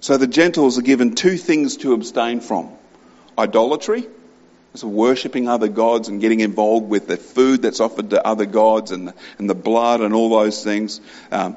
So 0.00 0.16
the 0.16 0.26
Gentiles 0.26 0.78
are 0.78 0.82
given 0.82 1.14
two 1.14 1.36
things 1.36 1.78
to 1.78 1.92
abstain 1.92 2.40
from. 2.40 2.70
Idolatry, 3.36 4.06
so 4.74 4.86
worshipping 4.86 5.48
other 5.48 5.68
gods 5.68 6.08
and 6.08 6.20
getting 6.20 6.40
involved 6.40 6.88
with 6.88 7.08
the 7.08 7.16
food 7.16 7.62
that's 7.62 7.80
offered 7.80 8.10
to 8.10 8.24
other 8.24 8.46
gods 8.46 8.92
and 8.92 9.08
the, 9.08 9.14
and 9.38 9.50
the 9.50 9.54
blood 9.54 10.00
and 10.00 10.14
all 10.14 10.30
those 10.30 10.62
things. 10.62 11.00
Um, 11.32 11.56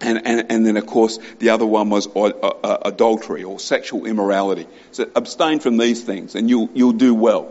and, 0.00 0.26
and, 0.26 0.46
and, 0.50 0.66
then, 0.66 0.76
of 0.76 0.86
course, 0.86 1.18
the 1.38 1.50
other 1.50 1.64
one 1.64 1.88
was 1.88 2.06
uh, 2.06 2.20
uh, 2.20 2.78
adultery 2.84 3.44
or 3.44 3.58
sexual 3.58 4.06
immorality. 4.06 4.66
So 4.92 5.08
abstain 5.14 5.60
from 5.60 5.76
these 5.76 6.02
things 6.02 6.34
and 6.34 6.48
you'll, 6.48 6.68
you'll 6.74 6.92
do 6.92 7.14
well. 7.14 7.50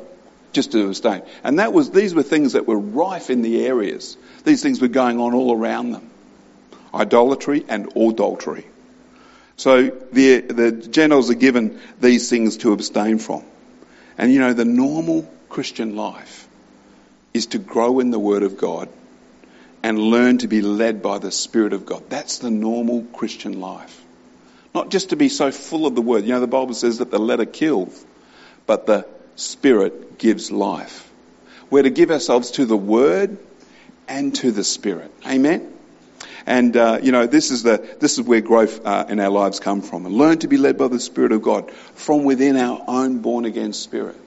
Just 0.53 0.71
to 0.71 0.87
abstain. 0.87 1.23
And 1.43 1.59
that 1.59 1.73
was, 1.73 1.91
these 1.91 2.15
were 2.15 2.23
things 2.23 2.53
that 2.53 2.67
were 2.67 2.77
rife 2.77 3.29
in 3.29 3.41
the 3.41 3.65
areas. 3.65 4.15
These 4.43 4.63
things 4.63 4.79
were 4.79 4.87
going 4.87 5.19
on 5.19 5.33
all 5.33 5.57
around 5.57 5.91
them. 5.91 6.09
Idolatry 6.93 7.65
and 7.67 7.91
adultery. 7.97 8.65
So 9.57 9.89
the, 9.89 10.41
the 10.41 10.71
Gentiles 10.71 11.29
are 11.29 11.35
given 11.35 11.79
these 11.99 12.29
things 12.29 12.57
to 12.57 12.73
abstain 12.73 13.17
from. 13.17 13.43
And 14.17 14.31
you 14.31 14.39
know, 14.39 14.53
the 14.53 14.65
normal 14.65 15.31
Christian 15.49 15.95
life 15.95 16.47
is 17.33 17.47
to 17.47 17.57
grow 17.57 17.99
in 17.99 18.11
the 18.11 18.19
Word 18.19 18.43
of 18.43 18.57
God 18.57 18.89
and 19.81 19.97
learn 19.97 20.37
to 20.39 20.47
be 20.47 20.61
led 20.61 21.01
by 21.01 21.17
the 21.17 21.31
Spirit 21.31 21.73
of 21.73 21.85
God. 21.85 22.09
That's 22.09 22.37
the 22.39 22.51
normal 22.51 23.03
Christian 23.13 23.59
life. 23.59 24.01
Not 24.73 24.89
just 24.89 25.09
to 25.09 25.15
be 25.15 25.29
so 25.29 25.51
full 25.51 25.85
of 25.85 25.95
the 25.95 26.01
Word. 26.01 26.23
You 26.23 26.31
know, 26.31 26.39
the 26.39 26.47
Bible 26.47 26.73
says 26.73 26.99
that 26.99 27.11
the 27.11 27.19
letter 27.19 27.45
kills, 27.45 28.05
but 28.65 28.85
the 28.85 29.07
Spirit 29.35 30.17
gives 30.17 30.51
life. 30.51 31.09
We're 31.69 31.83
to 31.83 31.89
give 31.89 32.11
ourselves 32.11 32.51
to 32.51 32.65
the 32.65 32.77
Word 32.77 33.37
and 34.07 34.35
to 34.35 34.51
the 34.51 34.63
Spirit. 34.63 35.11
Amen? 35.25 35.73
And 36.45 36.75
uh, 36.75 36.99
you 37.01 37.11
know, 37.11 37.25
this 37.25 37.51
is 37.51 37.63
the 37.63 37.95
this 37.99 38.17
is 38.17 38.21
where 38.21 38.41
growth 38.41 38.85
uh, 38.85 39.05
in 39.07 39.19
our 39.19 39.29
lives 39.29 39.59
come 39.59 39.81
from. 39.81 40.05
And 40.05 40.15
learn 40.15 40.39
to 40.39 40.47
be 40.47 40.57
led 40.57 40.77
by 40.77 40.87
the 40.87 40.99
Spirit 40.99 41.31
of 41.31 41.41
God 41.41 41.71
from 41.71 42.25
within 42.25 42.57
our 42.57 42.83
own 42.87 43.19
born 43.19 43.45
again 43.45 43.73
spirit. 43.73 44.17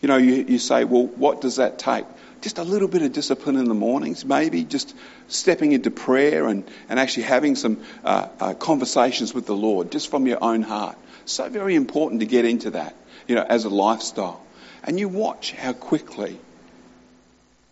You 0.00 0.08
know, 0.08 0.16
you, 0.16 0.34
you 0.34 0.58
say, 0.58 0.84
well, 0.84 1.06
what 1.06 1.40
does 1.40 1.56
that 1.56 1.78
take? 1.78 2.04
Just 2.42 2.58
a 2.58 2.62
little 2.62 2.88
bit 2.88 3.00
of 3.00 3.12
discipline 3.12 3.56
in 3.56 3.64
the 3.64 3.74
mornings, 3.74 4.24
maybe 4.24 4.64
just 4.64 4.94
stepping 5.28 5.72
into 5.72 5.90
prayer 5.90 6.46
and, 6.46 6.64
and 6.90 7.00
actually 7.00 7.22
having 7.22 7.56
some 7.56 7.82
uh, 8.04 8.28
uh 8.38 8.54
conversations 8.54 9.32
with 9.32 9.46
the 9.46 9.56
Lord 9.56 9.90
just 9.90 10.10
from 10.10 10.26
your 10.26 10.42
own 10.42 10.62
heart. 10.62 10.98
So 11.24 11.48
very 11.48 11.74
important 11.74 12.20
to 12.20 12.26
get 12.26 12.44
into 12.44 12.72
that, 12.72 12.94
you 13.26 13.34
know, 13.34 13.46
as 13.48 13.64
a 13.64 13.70
lifestyle. 13.70 14.42
And 14.82 14.98
you 14.98 15.08
watch 15.08 15.52
how 15.52 15.72
quickly 15.72 16.38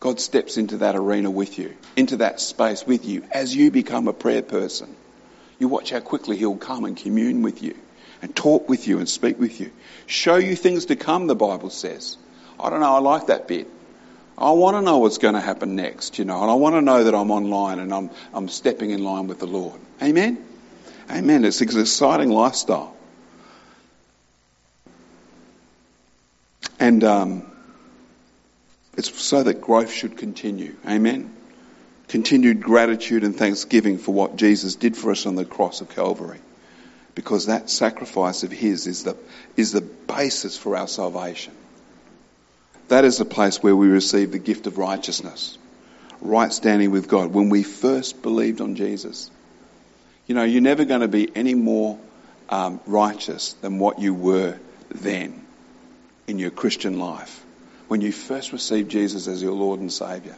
God 0.00 0.18
steps 0.18 0.56
into 0.56 0.78
that 0.78 0.96
arena 0.96 1.30
with 1.30 1.58
you, 1.58 1.76
into 1.96 2.16
that 2.18 2.40
space 2.40 2.86
with 2.86 3.04
you 3.04 3.22
as 3.30 3.54
you 3.54 3.70
become 3.70 4.08
a 4.08 4.12
prayer 4.12 4.42
person. 4.42 4.94
You 5.58 5.68
watch 5.68 5.90
how 5.90 6.00
quickly 6.00 6.36
He'll 6.36 6.56
come 6.56 6.84
and 6.84 6.96
commune 6.96 7.42
with 7.42 7.62
you 7.62 7.76
and 8.20 8.34
talk 8.34 8.68
with 8.68 8.88
you 8.88 8.98
and 8.98 9.08
speak 9.08 9.38
with 9.38 9.60
you. 9.60 9.70
Show 10.06 10.36
you 10.36 10.56
things 10.56 10.86
to 10.86 10.96
come, 10.96 11.26
the 11.26 11.36
Bible 11.36 11.70
says. 11.70 12.16
I 12.58 12.70
don't 12.70 12.80
know, 12.80 12.94
I 12.94 12.98
like 12.98 13.26
that 13.26 13.46
bit. 13.48 13.68
I 14.38 14.50
want 14.52 14.76
to 14.76 14.82
know 14.82 14.98
what's 14.98 15.18
going 15.18 15.34
to 15.34 15.40
happen 15.40 15.76
next, 15.76 16.18
you 16.18 16.24
know, 16.24 16.40
and 16.42 16.50
I 16.50 16.54
want 16.54 16.74
to 16.74 16.80
know 16.80 17.04
that 17.04 17.14
I'm 17.14 17.30
online 17.30 17.78
and 17.78 17.92
I'm, 17.92 18.10
I'm 18.32 18.48
stepping 18.48 18.90
in 18.90 19.04
line 19.04 19.26
with 19.26 19.38
the 19.38 19.46
Lord. 19.46 19.78
Amen? 20.02 20.44
Amen. 21.10 21.44
It's 21.44 21.60
an 21.60 21.80
exciting 21.80 22.30
lifestyle. 22.30 22.96
And 26.82 27.04
um, 27.04 27.46
it's 28.96 29.22
so 29.22 29.44
that 29.44 29.60
growth 29.60 29.92
should 29.92 30.18
continue. 30.18 30.74
Amen. 30.84 31.32
Continued 32.08 32.60
gratitude 32.60 33.22
and 33.22 33.36
thanksgiving 33.36 33.98
for 33.98 34.12
what 34.12 34.34
Jesus 34.34 34.74
did 34.74 34.96
for 34.96 35.12
us 35.12 35.24
on 35.24 35.36
the 35.36 35.44
cross 35.44 35.80
of 35.80 35.90
Calvary. 35.90 36.40
Because 37.14 37.46
that 37.46 37.70
sacrifice 37.70 38.42
of 38.42 38.50
His 38.50 38.88
is 38.88 39.04
the, 39.04 39.16
is 39.56 39.70
the 39.70 39.80
basis 39.80 40.58
for 40.58 40.76
our 40.76 40.88
salvation. 40.88 41.54
That 42.88 43.04
is 43.04 43.18
the 43.18 43.24
place 43.24 43.62
where 43.62 43.76
we 43.76 43.86
receive 43.86 44.32
the 44.32 44.40
gift 44.40 44.66
of 44.66 44.76
righteousness, 44.76 45.58
right 46.20 46.52
standing 46.52 46.90
with 46.90 47.06
God. 47.06 47.32
When 47.32 47.48
we 47.48 47.62
first 47.62 48.22
believed 48.22 48.60
on 48.60 48.74
Jesus, 48.74 49.30
you 50.26 50.34
know, 50.34 50.42
you're 50.42 50.60
never 50.60 50.84
going 50.84 51.02
to 51.02 51.06
be 51.06 51.30
any 51.36 51.54
more 51.54 52.00
um, 52.48 52.80
righteous 52.86 53.52
than 53.52 53.78
what 53.78 54.00
you 54.00 54.14
were 54.14 54.58
then 54.90 55.41
in 56.26 56.38
your 56.38 56.50
Christian 56.50 56.98
life 56.98 57.44
when 57.88 58.00
you 58.00 58.12
first 58.12 58.52
received 58.52 58.90
Jesus 58.90 59.28
as 59.28 59.42
your 59.42 59.52
Lord 59.52 59.80
and 59.80 59.92
Saviour. 59.92 60.36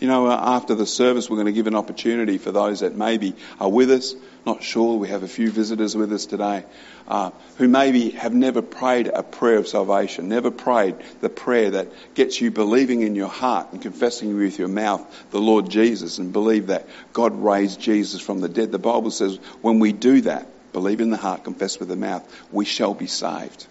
You 0.00 0.08
know, 0.08 0.26
uh, 0.26 0.34
after 0.34 0.74
the 0.74 0.86
service, 0.86 1.30
we're 1.30 1.36
going 1.36 1.46
to 1.46 1.52
give 1.52 1.66
an 1.66 1.74
opportunity 1.74 2.38
for 2.38 2.50
those 2.50 2.80
that 2.80 2.96
maybe 2.96 3.34
are 3.60 3.70
with 3.70 3.90
us, 3.90 4.14
not 4.44 4.62
sure. 4.62 4.98
We 4.98 5.08
have 5.08 5.22
a 5.22 5.28
few 5.28 5.50
visitors 5.50 5.96
with 5.96 6.12
us 6.12 6.26
today 6.26 6.64
uh, 7.06 7.30
who 7.58 7.68
maybe 7.68 8.10
have 8.10 8.34
never 8.34 8.60
prayed 8.60 9.06
a 9.06 9.22
prayer 9.22 9.58
of 9.58 9.68
salvation, 9.68 10.28
never 10.28 10.50
prayed 10.50 10.96
the 11.20 11.28
prayer 11.28 11.70
that 11.70 11.88
gets 12.14 12.40
you 12.40 12.50
believing 12.50 13.02
in 13.02 13.14
your 13.14 13.28
heart 13.28 13.72
and 13.72 13.80
confessing 13.80 14.36
with 14.36 14.58
your 14.58 14.68
mouth 14.68 15.26
the 15.30 15.40
Lord 15.40 15.70
Jesus 15.70 16.18
and 16.18 16.32
believe 16.32 16.68
that 16.68 16.88
God 17.12 17.42
raised 17.42 17.80
Jesus 17.80 18.20
from 18.20 18.40
the 18.40 18.48
dead. 18.48 18.72
The 18.72 18.78
Bible 18.78 19.10
says 19.10 19.36
when 19.60 19.78
we 19.78 19.92
do 19.92 20.22
that, 20.22 20.48
believe 20.72 21.00
in 21.00 21.10
the 21.10 21.16
heart, 21.16 21.44
confess 21.44 21.78
with 21.78 21.88
the 21.88 21.96
mouth, 21.96 22.24
we 22.50 22.64
shall 22.64 22.94
be 22.94 23.06
saved. 23.06 23.66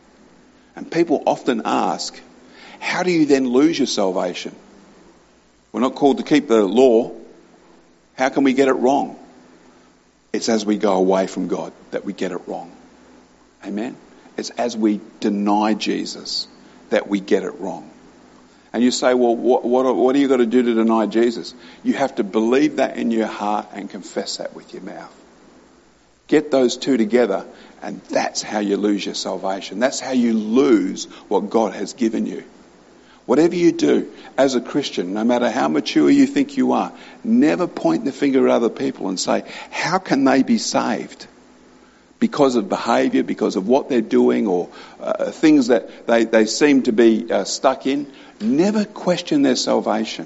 And 0.76 0.92
people 0.92 1.24
often 1.26 1.62
ask, 1.66 2.20
how 2.80 3.04
do 3.04 3.12
you 3.12 3.26
then 3.26 3.48
lose 3.48 3.78
your 3.78 3.88
salvation? 3.88 4.56
We're 5.72 5.82
not 5.82 5.96
called 5.96 6.18
to 6.18 6.24
keep 6.24 6.48
the 6.48 6.64
law. 6.64 7.12
How 8.16 8.30
can 8.30 8.44
we 8.44 8.54
get 8.54 8.68
it 8.68 8.74
wrong? 8.74 9.18
It's 10.32 10.50
as 10.50 10.66
we 10.66 10.78
go 10.78 10.94
away 10.94 11.28
from 11.28 11.48
God 11.48 11.74
that 11.92 12.06
we 12.06 12.14
get 12.14 12.32
it 12.32 12.42
wrong. 12.48 12.72
Amen? 13.66 13.96
It's 14.38 14.50
as 14.52 14.76
we 14.76 15.00
deny 15.20 15.74
Jesus 15.74 16.48
that 16.90 17.08
we 17.08 17.20
get 17.20 17.44
it 17.44 17.60
wrong. 17.60 17.90
And 18.74 18.82
you 18.82 18.90
say, 18.90 19.14
well, 19.14 19.36
what, 19.36 19.64
what, 19.64 19.96
what 19.96 20.16
are 20.16 20.20
you 20.20 20.28
got 20.28 20.38
to 20.38 20.48
do 20.48 20.64
to 20.64 20.74
deny 20.74 21.06
Jesus? 21.06 21.54
You 21.84 21.94
have 21.94 22.16
to 22.16 22.24
believe 22.24 22.78
that 22.78 22.98
in 22.98 23.12
your 23.12 23.28
heart 23.28 23.68
and 23.74 23.88
confess 23.88 24.38
that 24.38 24.56
with 24.56 24.74
your 24.74 24.82
mouth. 24.82 25.14
Get 26.28 26.50
those 26.50 26.78
two 26.78 26.98
together, 26.98 27.46
and 27.84 28.02
that's 28.04 28.42
how 28.42 28.60
you 28.60 28.78
lose 28.78 29.06
your 29.06 29.14
salvation. 29.14 29.80
That's 29.80 30.00
how 30.00 30.14
you 30.14 30.34
lose 30.34 31.06
what 31.28 31.50
God 31.50 31.74
has 31.74 31.94
given 31.94 32.26
you. 32.26 32.46
Whatever 33.26 33.56
you 33.56 33.74
do 33.74 34.10
as 34.38 34.56
a 34.56 34.62
Christian, 34.62 35.14
no 35.14 35.24
matter 35.26 35.50
how 35.50 35.68
mature 35.68 36.10
you 36.10 36.26
think 36.26 36.56
you 36.56 36.72
are, 36.72 36.94
never 37.24 37.68
point 37.68 38.06
the 38.06 38.14
finger 38.14 38.48
at 38.48 38.54
other 38.54 38.70
people 38.70 39.10
and 39.10 39.20
say, 39.20 39.44
how 39.70 39.98
can 39.98 40.24
they 40.24 40.44
be 40.44 40.58
saved? 40.58 41.28
Because 42.20 42.56
of 42.56 42.70
behaviour, 42.70 43.22
because 43.24 43.58
of 43.58 43.68
what 43.68 43.90
they're 43.90 44.02
doing, 44.02 44.48
or 44.48 44.70
uh, 45.02 45.32
things 45.32 45.68
that 45.68 46.08
they, 46.08 46.24
they 46.24 46.46
seem 46.46 46.84
to 46.84 46.94
be 46.94 47.30
uh, 47.30 47.44
stuck 47.44 47.86
in. 47.86 48.12
Never 48.40 48.86
question 48.86 49.42
their 49.42 49.58
salvation. 49.58 50.26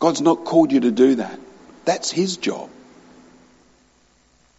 God's 0.00 0.20
not 0.20 0.44
called 0.44 0.72
you 0.72 0.80
to 0.80 0.90
do 0.90 1.16
that. 1.16 1.38
That's 1.84 2.10
His 2.10 2.36
job. 2.38 2.70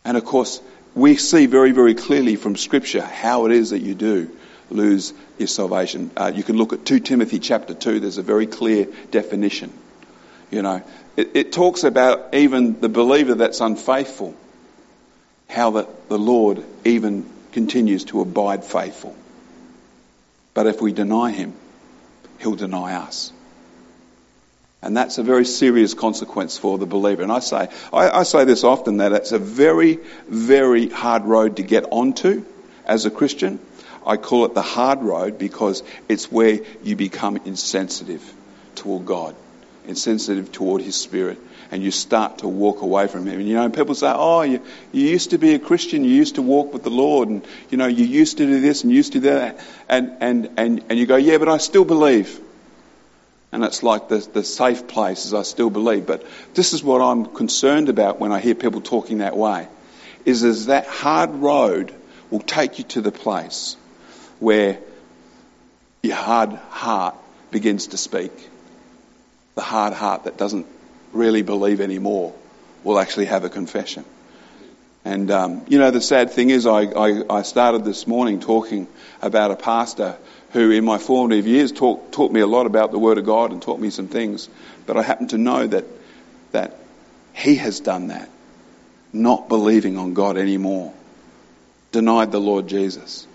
And 0.05 0.15
of 0.15 0.23
course, 0.25 0.61
we 0.95 1.15
see 1.15 1.45
very, 1.45 1.71
very 1.71 1.95
clearly 1.95 2.35
from 2.35 2.55
Scripture 2.55 3.01
how 3.01 3.45
it 3.45 3.51
is 3.51 3.71
that 3.71 3.79
you 3.79 3.95
do 3.95 4.29
lose 4.71 5.13
your 5.37 5.47
salvation. 5.47 6.11
Uh, 6.15 6.31
you 6.33 6.43
can 6.43 6.57
look 6.57 6.73
at 6.73 6.85
2 6.85 6.99
Timothy 6.99 7.39
chapter 7.39 7.73
2, 7.73 7.99
there's 7.99 8.17
a 8.17 8.23
very 8.23 8.47
clear 8.47 8.87
definition. 9.11 9.71
You 10.51 10.61
know, 10.61 10.83
it, 11.15 11.35
it 11.35 11.51
talks 11.51 11.83
about 11.83 12.33
even 12.33 12.79
the 12.79 12.89
believer 12.89 13.35
that's 13.35 13.61
unfaithful, 13.61 14.35
how 15.47 15.71
that 15.71 16.09
the 16.09 16.19
Lord 16.19 16.63
even 16.85 17.25
continues 17.51 18.05
to 18.05 18.21
abide 18.21 18.63
faithful. 18.63 19.15
But 20.53 20.67
if 20.67 20.81
we 20.81 20.91
deny 20.91 21.31
him, 21.31 21.53
he'll 22.39 22.55
deny 22.55 22.95
us. 22.95 23.31
And 24.81 24.95
that's 24.95 25.17
a 25.17 25.23
very 25.23 25.45
serious 25.45 25.93
consequence 25.93 26.57
for 26.57 26.77
the 26.77 26.85
believer. 26.85 27.21
And 27.21 27.31
I 27.31 27.39
say, 27.39 27.67
I, 27.91 28.09
I, 28.09 28.23
say 28.23 28.45
this 28.45 28.63
often 28.63 28.97
that 28.97 29.11
it's 29.11 29.33
a 29.33 29.39
very, 29.39 29.99
very 30.27 30.87
hard 30.89 31.25
road 31.25 31.57
to 31.57 31.63
get 31.63 31.85
onto 31.91 32.45
as 32.85 33.05
a 33.05 33.11
Christian. 33.11 33.59
I 34.05 34.15
call 34.15 34.45
it 34.45 34.53
the 34.53 34.61
hard 34.61 35.01
road 35.01 35.37
because 35.37 35.83
it's 36.07 36.31
where 36.31 36.61
you 36.81 36.95
become 36.95 37.37
insensitive 37.43 38.23
toward 38.75 39.05
God, 39.05 39.35
insensitive 39.85 40.53
toward 40.53 40.81
His 40.81 40.95
Spirit, 40.95 41.37
and 41.71 41.83
you 41.83 41.91
start 41.91 42.39
to 42.39 42.47
walk 42.47 42.81
away 42.81 43.07
from 43.07 43.27
Him. 43.27 43.39
And 43.39 43.47
you 43.49 43.55
know, 43.55 43.69
people 43.69 43.95
say, 43.95 44.11
"Oh, 44.15 44.43
you, 44.43 44.61
you 44.93 45.09
used 45.09 45.31
to 45.31 45.37
be 45.37 45.55
a 45.55 45.59
Christian, 45.59 46.05
you 46.05 46.11
used 46.11 46.35
to 46.35 46.41
walk 46.41 46.71
with 46.71 46.83
the 46.83 46.89
Lord, 46.89 47.27
and 47.27 47.45
you 47.69 47.77
know, 47.77 47.87
you 47.87 48.05
used 48.05 48.37
to 48.37 48.45
do 48.45 48.61
this 48.61 48.83
and 48.83 48.91
you 48.91 48.97
used 48.97 49.11
to 49.11 49.19
do 49.19 49.31
that," 49.31 49.59
and 49.89 50.15
and 50.21 50.49
and 50.55 50.83
and 50.89 50.97
you 50.97 51.05
go, 51.05 51.17
"Yeah, 51.17 51.37
but 51.37 51.49
I 51.49 51.57
still 51.57 51.85
believe." 51.85 52.39
And 53.51 53.63
it's 53.63 53.81
like 53.81 54.09
the, 54.09 54.17
the 54.17 54.43
safe 54.43 54.87
place 54.87 55.25
is 55.25 55.33
I 55.33 55.41
still 55.41 55.69
believe. 55.69 56.05
But 56.05 56.25
this 56.53 56.73
is 56.73 56.83
what 56.83 57.01
I'm 57.01 57.25
concerned 57.25 57.89
about 57.89 58.19
when 58.19 58.31
I 58.31 58.39
hear 58.39 58.55
people 58.55 58.81
talking 58.81 59.19
that 59.19 59.35
way. 59.35 59.67
Is, 60.25 60.43
is 60.43 60.67
that 60.67 60.85
hard 60.85 61.31
road 61.31 61.93
will 62.29 62.41
take 62.41 62.77
you 62.77 62.83
to 62.85 63.01
the 63.01 63.11
place 63.11 63.75
where 64.39 64.79
your 66.03 66.15
hard 66.15 66.51
heart 66.51 67.15
begins 67.51 67.87
to 67.87 67.97
speak. 67.97 68.31
The 69.55 69.61
hard 69.61 69.93
heart 69.93 70.25
that 70.25 70.37
doesn't 70.37 70.67
really 71.11 71.41
believe 71.41 71.81
anymore 71.81 72.33
will 72.83 72.99
actually 72.99 73.25
have 73.25 73.43
a 73.43 73.49
confession. 73.49 74.05
And, 75.05 75.31
um, 75.31 75.65
you 75.67 75.79
know, 75.79 75.91
the 75.91 76.01
sad 76.01 76.31
thing 76.31 76.49
is, 76.49 76.65
I, 76.65 76.81
I, 76.81 77.23
I, 77.29 77.41
started 77.43 77.85
this 77.85 78.05
morning 78.05 78.41
talking 78.41 78.87
about 79.21 79.49
a 79.49 79.55
pastor 79.55 80.17
who, 80.51 80.71
in 80.71 80.83
my 80.83 80.97
formative 80.97 81.47
years, 81.47 81.71
taught, 81.71 82.11
taught 82.11 82.31
me 82.31 82.41
a 82.41 82.47
lot 82.47 82.65
about 82.65 82.91
the 82.91 82.99
Word 82.99 83.17
of 83.17 83.25
God 83.25 83.51
and 83.51 83.61
taught 83.61 83.79
me 83.79 83.91
some 83.91 84.07
things. 84.07 84.49
But 84.85 84.97
I 84.97 85.01
happen 85.01 85.27
to 85.29 85.37
know 85.37 85.65
that, 85.67 85.85
that 86.51 86.77
he 87.33 87.55
has 87.55 87.79
done 87.79 88.07
that, 88.07 88.29
not 89.13 89.47
believing 89.47 89.97
on 89.97 90.13
God 90.13 90.37
anymore, 90.37 90.93
denied 91.91 92.31
the 92.31 92.41
Lord 92.41 92.67
Jesus. 92.67 93.25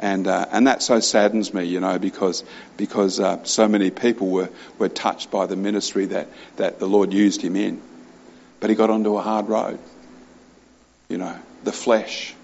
And, 0.00 0.26
uh, 0.26 0.46
and 0.50 0.66
that 0.66 0.82
so 0.82 1.00
saddens 1.00 1.54
me, 1.54 1.64
you 1.64 1.80
know, 1.80 1.98
because, 1.98 2.44
because 2.76 3.20
uh, 3.20 3.44
so 3.44 3.68
many 3.68 3.90
people 3.90 4.28
were, 4.28 4.48
were 4.78 4.88
touched 4.88 5.30
by 5.30 5.46
the 5.46 5.56
ministry 5.56 6.06
that, 6.06 6.28
that 6.56 6.78
the 6.80 6.86
Lord 6.86 7.12
used 7.12 7.40
him 7.42 7.56
in. 7.56 7.80
But 8.60 8.70
he 8.70 8.76
got 8.76 8.90
onto 8.90 9.16
a 9.16 9.22
hard 9.22 9.48
road. 9.48 9.78
You 11.08 11.16
know, 11.16 11.38
the 11.64 11.72
flesh, 11.72 12.34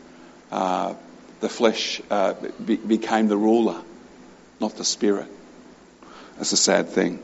uh, 0.50 0.94
the 1.40 1.50
flesh 1.50 2.00
uh, 2.10 2.34
be, 2.64 2.76
became 2.76 3.28
the 3.28 3.36
ruler, 3.36 3.82
not 4.58 4.76
the 4.76 4.84
spirit. 4.84 5.28
That's 6.36 6.52
a 6.52 6.56
sad 6.56 6.88
thing. 6.88 7.22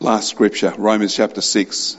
Last 0.00 0.30
scripture, 0.30 0.72
Romans 0.78 1.14
chapter 1.14 1.42
6 1.42 1.98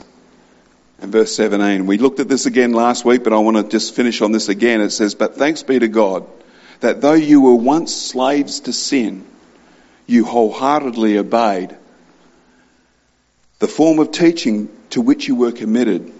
and 1.00 1.12
verse 1.12 1.34
17. 1.36 1.86
We 1.86 1.98
looked 1.98 2.18
at 2.18 2.28
this 2.28 2.46
again 2.46 2.72
last 2.72 3.04
week, 3.04 3.22
but 3.22 3.32
I 3.32 3.38
want 3.38 3.56
to 3.56 3.68
just 3.68 3.94
finish 3.94 4.20
on 4.20 4.32
this 4.32 4.48
again. 4.48 4.80
It 4.80 4.90
says, 4.90 5.14
But 5.14 5.36
thanks 5.36 5.62
be 5.62 5.78
to 5.78 5.88
God 5.88 6.26
that 6.80 7.00
though 7.00 7.14
you 7.14 7.40
were 7.40 7.54
once 7.54 7.94
slaves 7.94 8.60
to 8.60 8.72
sin, 8.72 9.24
you 10.06 10.24
wholeheartedly 10.24 11.18
obeyed 11.18 11.76
the 13.58 13.68
form 13.68 13.98
of 13.98 14.12
teaching 14.12 14.68
to 14.90 15.00
which 15.00 15.28
you 15.28 15.34
were 15.34 15.52
committed. 15.52 16.12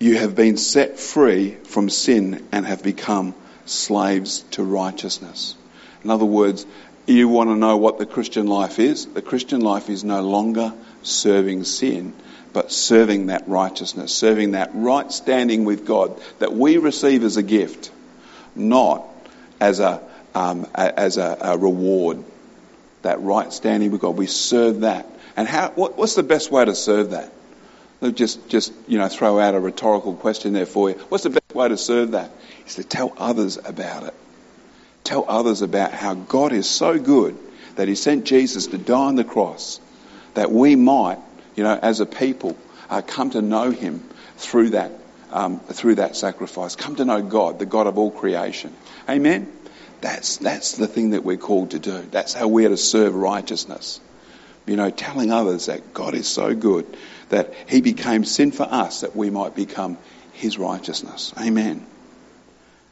You 0.00 0.18
have 0.18 0.34
been 0.34 0.56
set 0.56 0.98
free 0.98 1.54
from 1.54 1.90
sin 1.90 2.46
and 2.52 2.64
have 2.66 2.82
become 2.82 3.34
slaves 3.66 4.42
to 4.52 4.62
righteousness. 4.62 5.56
In 6.04 6.10
other 6.10 6.24
words, 6.24 6.64
you 7.06 7.28
want 7.28 7.50
to 7.50 7.56
know 7.56 7.76
what 7.76 7.98
the 7.98 8.06
Christian 8.06 8.46
life 8.46 8.78
is? 8.78 9.06
The 9.06 9.22
Christian 9.22 9.60
life 9.60 9.90
is 9.90 10.04
no 10.04 10.22
longer 10.22 10.72
serving 11.02 11.64
sin 11.64 12.14
but 12.52 12.72
serving 12.72 13.26
that 13.26 13.48
righteousness, 13.48 14.14
serving 14.14 14.52
that 14.52 14.70
right 14.74 15.10
standing 15.12 15.64
with 15.64 15.86
God 15.86 16.20
that 16.38 16.52
we 16.52 16.76
receive 16.78 17.24
as 17.24 17.36
a 17.36 17.42
gift, 17.42 17.90
not 18.54 19.04
as 19.60 19.80
a, 19.80 20.02
um, 20.34 20.66
as 20.74 21.18
a, 21.18 21.38
a, 21.40 21.58
reward. 21.58 22.24
That 23.02 23.20
right 23.20 23.52
standing 23.52 23.90
with 23.90 24.00
God, 24.00 24.16
we 24.16 24.26
serve 24.26 24.80
that. 24.80 25.06
And 25.38 25.46
how, 25.46 25.70
what, 25.70 25.96
what's 25.96 26.16
the 26.16 26.24
best 26.24 26.50
way 26.50 26.64
to 26.64 26.74
serve 26.74 27.10
that? 27.10 27.32
Just, 28.14 28.48
just, 28.48 28.72
you 28.88 28.98
know, 28.98 29.06
throw 29.06 29.38
out 29.38 29.54
a 29.54 29.60
rhetorical 29.60 30.14
question 30.14 30.52
there 30.52 30.66
for 30.66 30.90
you. 30.90 30.96
What's 31.10 31.22
the 31.22 31.30
best 31.30 31.54
way 31.54 31.68
to 31.68 31.76
serve 31.76 32.10
that? 32.10 32.32
Is 32.66 32.74
to 32.74 32.82
tell 32.82 33.12
others 33.16 33.56
about 33.56 34.02
it. 34.02 34.14
Tell 35.04 35.24
others 35.28 35.62
about 35.62 35.92
how 35.92 36.14
God 36.14 36.52
is 36.52 36.68
so 36.68 36.98
good 36.98 37.38
that 37.76 37.86
He 37.86 37.94
sent 37.94 38.24
Jesus 38.24 38.66
to 38.66 38.78
die 38.78 38.98
on 38.98 39.14
the 39.14 39.22
cross 39.22 39.78
that 40.34 40.50
we 40.50 40.74
might, 40.74 41.20
you 41.54 41.62
know, 41.62 41.78
as 41.80 42.00
a 42.00 42.06
people, 42.06 42.58
uh, 42.90 43.00
come 43.00 43.30
to 43.30 43.40
know 43.40 43.70
Him 43.70 44.00
through 44.38 44.70
that, 44.70 44.90
um, 45.30 45.60
through 45.60 45.94
that 45.96 46.16
sacrifice. 46.16 46.74
Come 46.74 46.96
to 46.96 47.04
know 47.04 47.22
God, 47.22 47.60
the 47.60 47.66
God 47.66 47.86
of 47.86 47.96
all 47.96 48.10
creation. 48.10 48.74
Amen. 49.08 49.52
That's 50.00 50.38
that's 50.38 50.72
the 50.72 50.88
thing 50.88 51.10
that 51.10 51.22
we're 51.22 51.36
called 51.36 51.70
to 51.70 51.78
do. 51.78 52.02
That's 52.10 52.34
how 52.34 52.48
we're 52.48 52.70
to 52.70 52.76
serve 52.76 53.14
righteousness. 53.14 54.00
You 54.68 54.76
know, 54.76 54.90
telling 54.90 55.32
others 55.32 55.66
that 55.66 55.94
God 55.94 56.14
is 56.14 56.28
so 56.28 56.54
good 56.54 56.86
that 57.30 57.52
He 57.66 57.80
became 57.80 58.24
sin 58.24 58.52
for 58.52 58.64
us 58.64 59.00
that 59.00 59.16
we 59.16 59.30
might 59.30 59.54
become 59.54 59.98
His 60.32 60.58
righteousness. 60.58 61.32
Amen. 61.38 61.86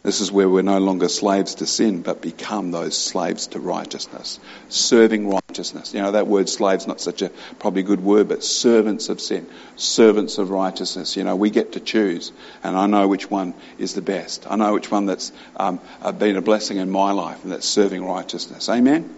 This 0.06 0.20
is 0.20 0.30
where 0.30 0.48
we're 0.48 0.62
no 0.62 0.78
longer 0.78 1.08
slaves 1.08 1.56
to 1.56 1.66
sin, 1.66 2.00
but 2.00 2.22
become 2.22 2.70
those 2.70 2.96
slaves 2.96 3.48
to 3.48 3.58
righteousness. 3.58 4.38
Serving 4.68 5.28
righteousness. 5.28 5.92
You 5.94 6.00
know, 6.00 6.12
that 6.12 6.28
word 6.28 6.48
slave's 6.48 6.86
not 6.86 7.00
such 7.00 7.22
a 7.22 7.30
probably 7.58 7.82
good 7.82 8.00
word, 8.00 8.28
but 8.28 8.44
servants 8.44 9.08
of 9.08 9.20
sin. 9.20 9.48
Servants 9.74 10.38
of 10.38 10.50
righteousness. 10.50 11.16
You 11.16 11.24
know, 11.24 11.34
we 11.34 11.50
get 11.50 11.72
to 11.72 11.80
choose. 11.80 12.30
And 12.62 12.76
I 12.76 12.86
know 12.86 13.08
which 13.08 13.28
one 13.28 13.52
is 13.78 13.94
the 13.94 14.00
best. 14.00 14.46
I 14.48 14.54
know 14.54 14.74
which 14.74 14.92
one 14.92 15.06
that's 15.06 15.32
um, 15.56 15.80
been 16.20 16.36
a 16.36 16.40
blessing 16.40 16.76
in 16.76 16.88
my 16.88 17.10
life, 17.10 17.42
and 17.42 17.50
that's 17.50 17.66
serving 17.66 18.04
righteousness. 18.04 18.68
Amen? 18.68 19.12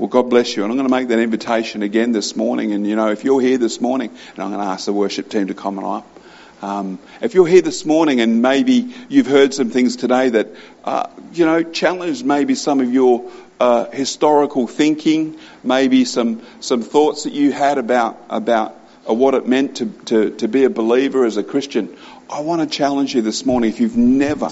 Well, 0.00 0.08
God 0.08 0.30
bless 0.30 0.56
you. 0.56 0.62
And 0.62 0.72
I'm 0.72 0.78
going 0.78 0.88
to 0.88 0.96
make 0.96 1.08
that 1.08 1.18
invitation 1.18 1.82
again 1.82 2.12
this 2.12 2.34
morning. 2.34 2.72
And, 2.72 2.86
you 2.86 2.96
know, 2.96 3.10
if 3.10 3.22
you're 3.22 3.42
here 3.42 3.58
this 3.58 3.82
morning, 3.82 4.08
and 4.08 4.38
I'm 4.38 4.48
going 4.48 4.62
to 4.62 4.66
ask 4.66 4.86
the 4.86 4.94
worship 4.94 5.28
team 5.28 5.48
to 5.48 5.54
come 5.54 5.78
up. 5.78 6.06
Um, 6.62 6.98
if 7.20 7.34
you're 7.34 7.46
here 7.46 7.60
this 7.60 7.84
morning 7.84 8.22
and 8.22 8.40
maybe 8.40 8.94
you've 9.10 9.26
heard 9.26 9.52
some 9.52 9.68
things 9.68 9.96
today 9.96 10.30
that, 10.30 10.46
uh, 10.84 11.10
you 11.34 11.44
know, 11.44 11.62
challenge 11.62 12.24
maybe 12.24 12.54
some 12.54 12.80
of 12.80 12.90
your 12.90 13.30
uh, 13.60 13.90
historical 13.90 14.66
thinking, 14.66 15.38
maybe 15.62 16.06
some 16.06 16.40
some 16.60 16.80
thoughts 16.80 17.24
that 17.24 17.34
you 17.34 17.52
had 17.52 17.76
about 17.76 18.18
about 18.30 18.74
uh, 19.06 19.12
what 19.12 19.34
it 19.34 19.46
meant 19.46 19.76
to, 19.76 19.86
to, 20.06 20.30
to 20.36 20.48
be 20.48 20.64
a 20.64 20.70
believer 20.70 21.26
as 21.26 21.36
a 21.36 21.44
Christian, 21.44 21.94
I 22.30 22.40
want 22.40 22.62
to 22.62 22.66
challenge 22.66 23.14
you 23.14 23.20
this 23.20 23.44
morning. 23.44 23.68
If 23.68 23.80
you've 23.80 23.98
never 23.98 24.48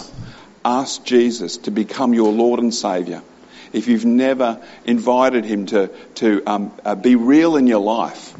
asked 0.63 1.07
Jesus 1.07 1.57
to 1.59 1.71
become 1.71 2.13
your 2.13 2.33
Lord 2.33 2.61
and 2.61 2.75
Saviour, 2.75 3.23
if 3.73 3.89
you've 3.89 4.05
never 4.05 4.63
invited 4.85 5.45
Him 5.45 5.67
to 5.67 5.89
to 6.17 6.43
um, 6.47 6.73
uh, 6.85 6.95
be 6.95 7.17
real 7.17 7.57
in 7.57 7.67
your 7.67 7.81
life, 7.81 8.35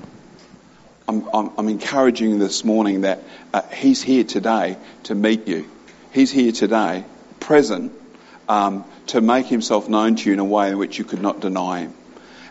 I'm, 1.09 1.29
I'm, 1.33 1.51
I'm 1.57 1.69
encouraging 1.69 2.31
you 2.31 2.39
this 2.39 2.65
morning 2.65 3.03
that 3.03 3.23
uh, 3.53 3.63
He's 3.63 4.03
here 4.03 4.25
today 4.25 4.77
to 5.05 5.15
meet 5.15 5.49
you. 5.49 5.69
He's 6.13 6.31
here 6.31 6.53
today, 6.53 7.05
present, 7.41 7.93
um, 8.49 8.85
to 9.09 9.21
make 9.21 9.47
Himself 9.47 9.89
known 9.89 10.17
to 10.17 10.29
you 10.29 10.35
in 10.35 10.39
a 10.39 10.45
way 10.45 10.71
in 10.71 10.79
which 10.79 10.99
you 10.99 11.05
could 11.05 11.23
not 11.23 11.41
deny 11.41 11.81
Him. 11.81 11.95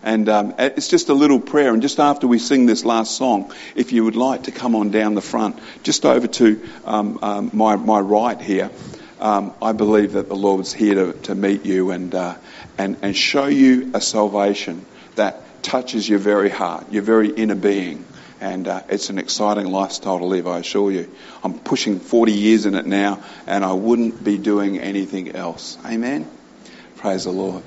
And 0.03 0.29
um, 0.29 0.53
it's 0.57 0.87
just 0.87 1.09
a 1.09 1.13
little 1.13 1.39
prayer. 1.39 1.73
And 1.73 1.81
just 1.81 1.99
after 1.99 2.27
we 2.27 2.39
sing 2.39 2.65
this 2.65 2.85
last 2.85 3.17
song, 3.17 3.53
if 3.75 3.91
you 3.91 4.05
would 4.05 4.15
like 4.15 4.43
to 4.43 4.51
come 4.51 4.75
on 4.75 4.89
down 4.89 5.15
the 5.15 5.21
front, 5.21 5.59
just 5.83 6.05
over 6.05 6.27
to 6.27 6.61
um, 6.85 7.19
um, 7.21 7.49
my, 7.53 7.75
my 7.75 7.99
right 7.99 8.39
here, 8.39 8.69
um, 9.19 9.53
I 9.61 9.71
believe 9.71 10.13
that 10.13 10.27
the 10.27 10.35
Lord's 10.35 10.73
here 10.73 10.95
to, 10.95 11.13
to 11.23 11.35
meet 11.35 11.65
you 11.65 11.91
and, 11.91 12.13
uh, 12.13 12.35
and, 12.77 12.97
and 13.01 13.15
show 13.15 13.47
you 13.47 13.91
a 13.93 14.01
salvation 14.01 14.85
that 15.15 15.63
touches 15.63 16.07
your 16.07 16.19
very 16.19 16.49
heart, 16.49 16.91
your 16.91 17.03
very 17.03 17.29
inner 17.29 17.55
being. 17.55 18.05
And 18.39 18.67
uh, 18.67 18.83
it's 18.89 19.09
an 19.09 19.17
exciting 19.17 19.65
lifestyle 19.65 20.19
to 20.19 20.25
live, 20.25 20.47
I 20.47 20.59
assure 20.59 20.91
you. 20.91 21.11
I'm 21.43 21.57
pushing 21.57 21.99
40 21.99 22.33
years 22.33 22.65
in 22.67 22.75
it 22.75 22.85
now, 22.85 23.23
and 23.47 23.65
I 23.65 23.73
wouldn't 23.73 24.23
be 24.23 24.37
doing 24.37 24.77
anything 24.79 25.35
else. 25.35 25.77
Amen? 25.85 26.29
Praise 26.97 27.23
the 27.23 27.31
Lord. 27.31 27.63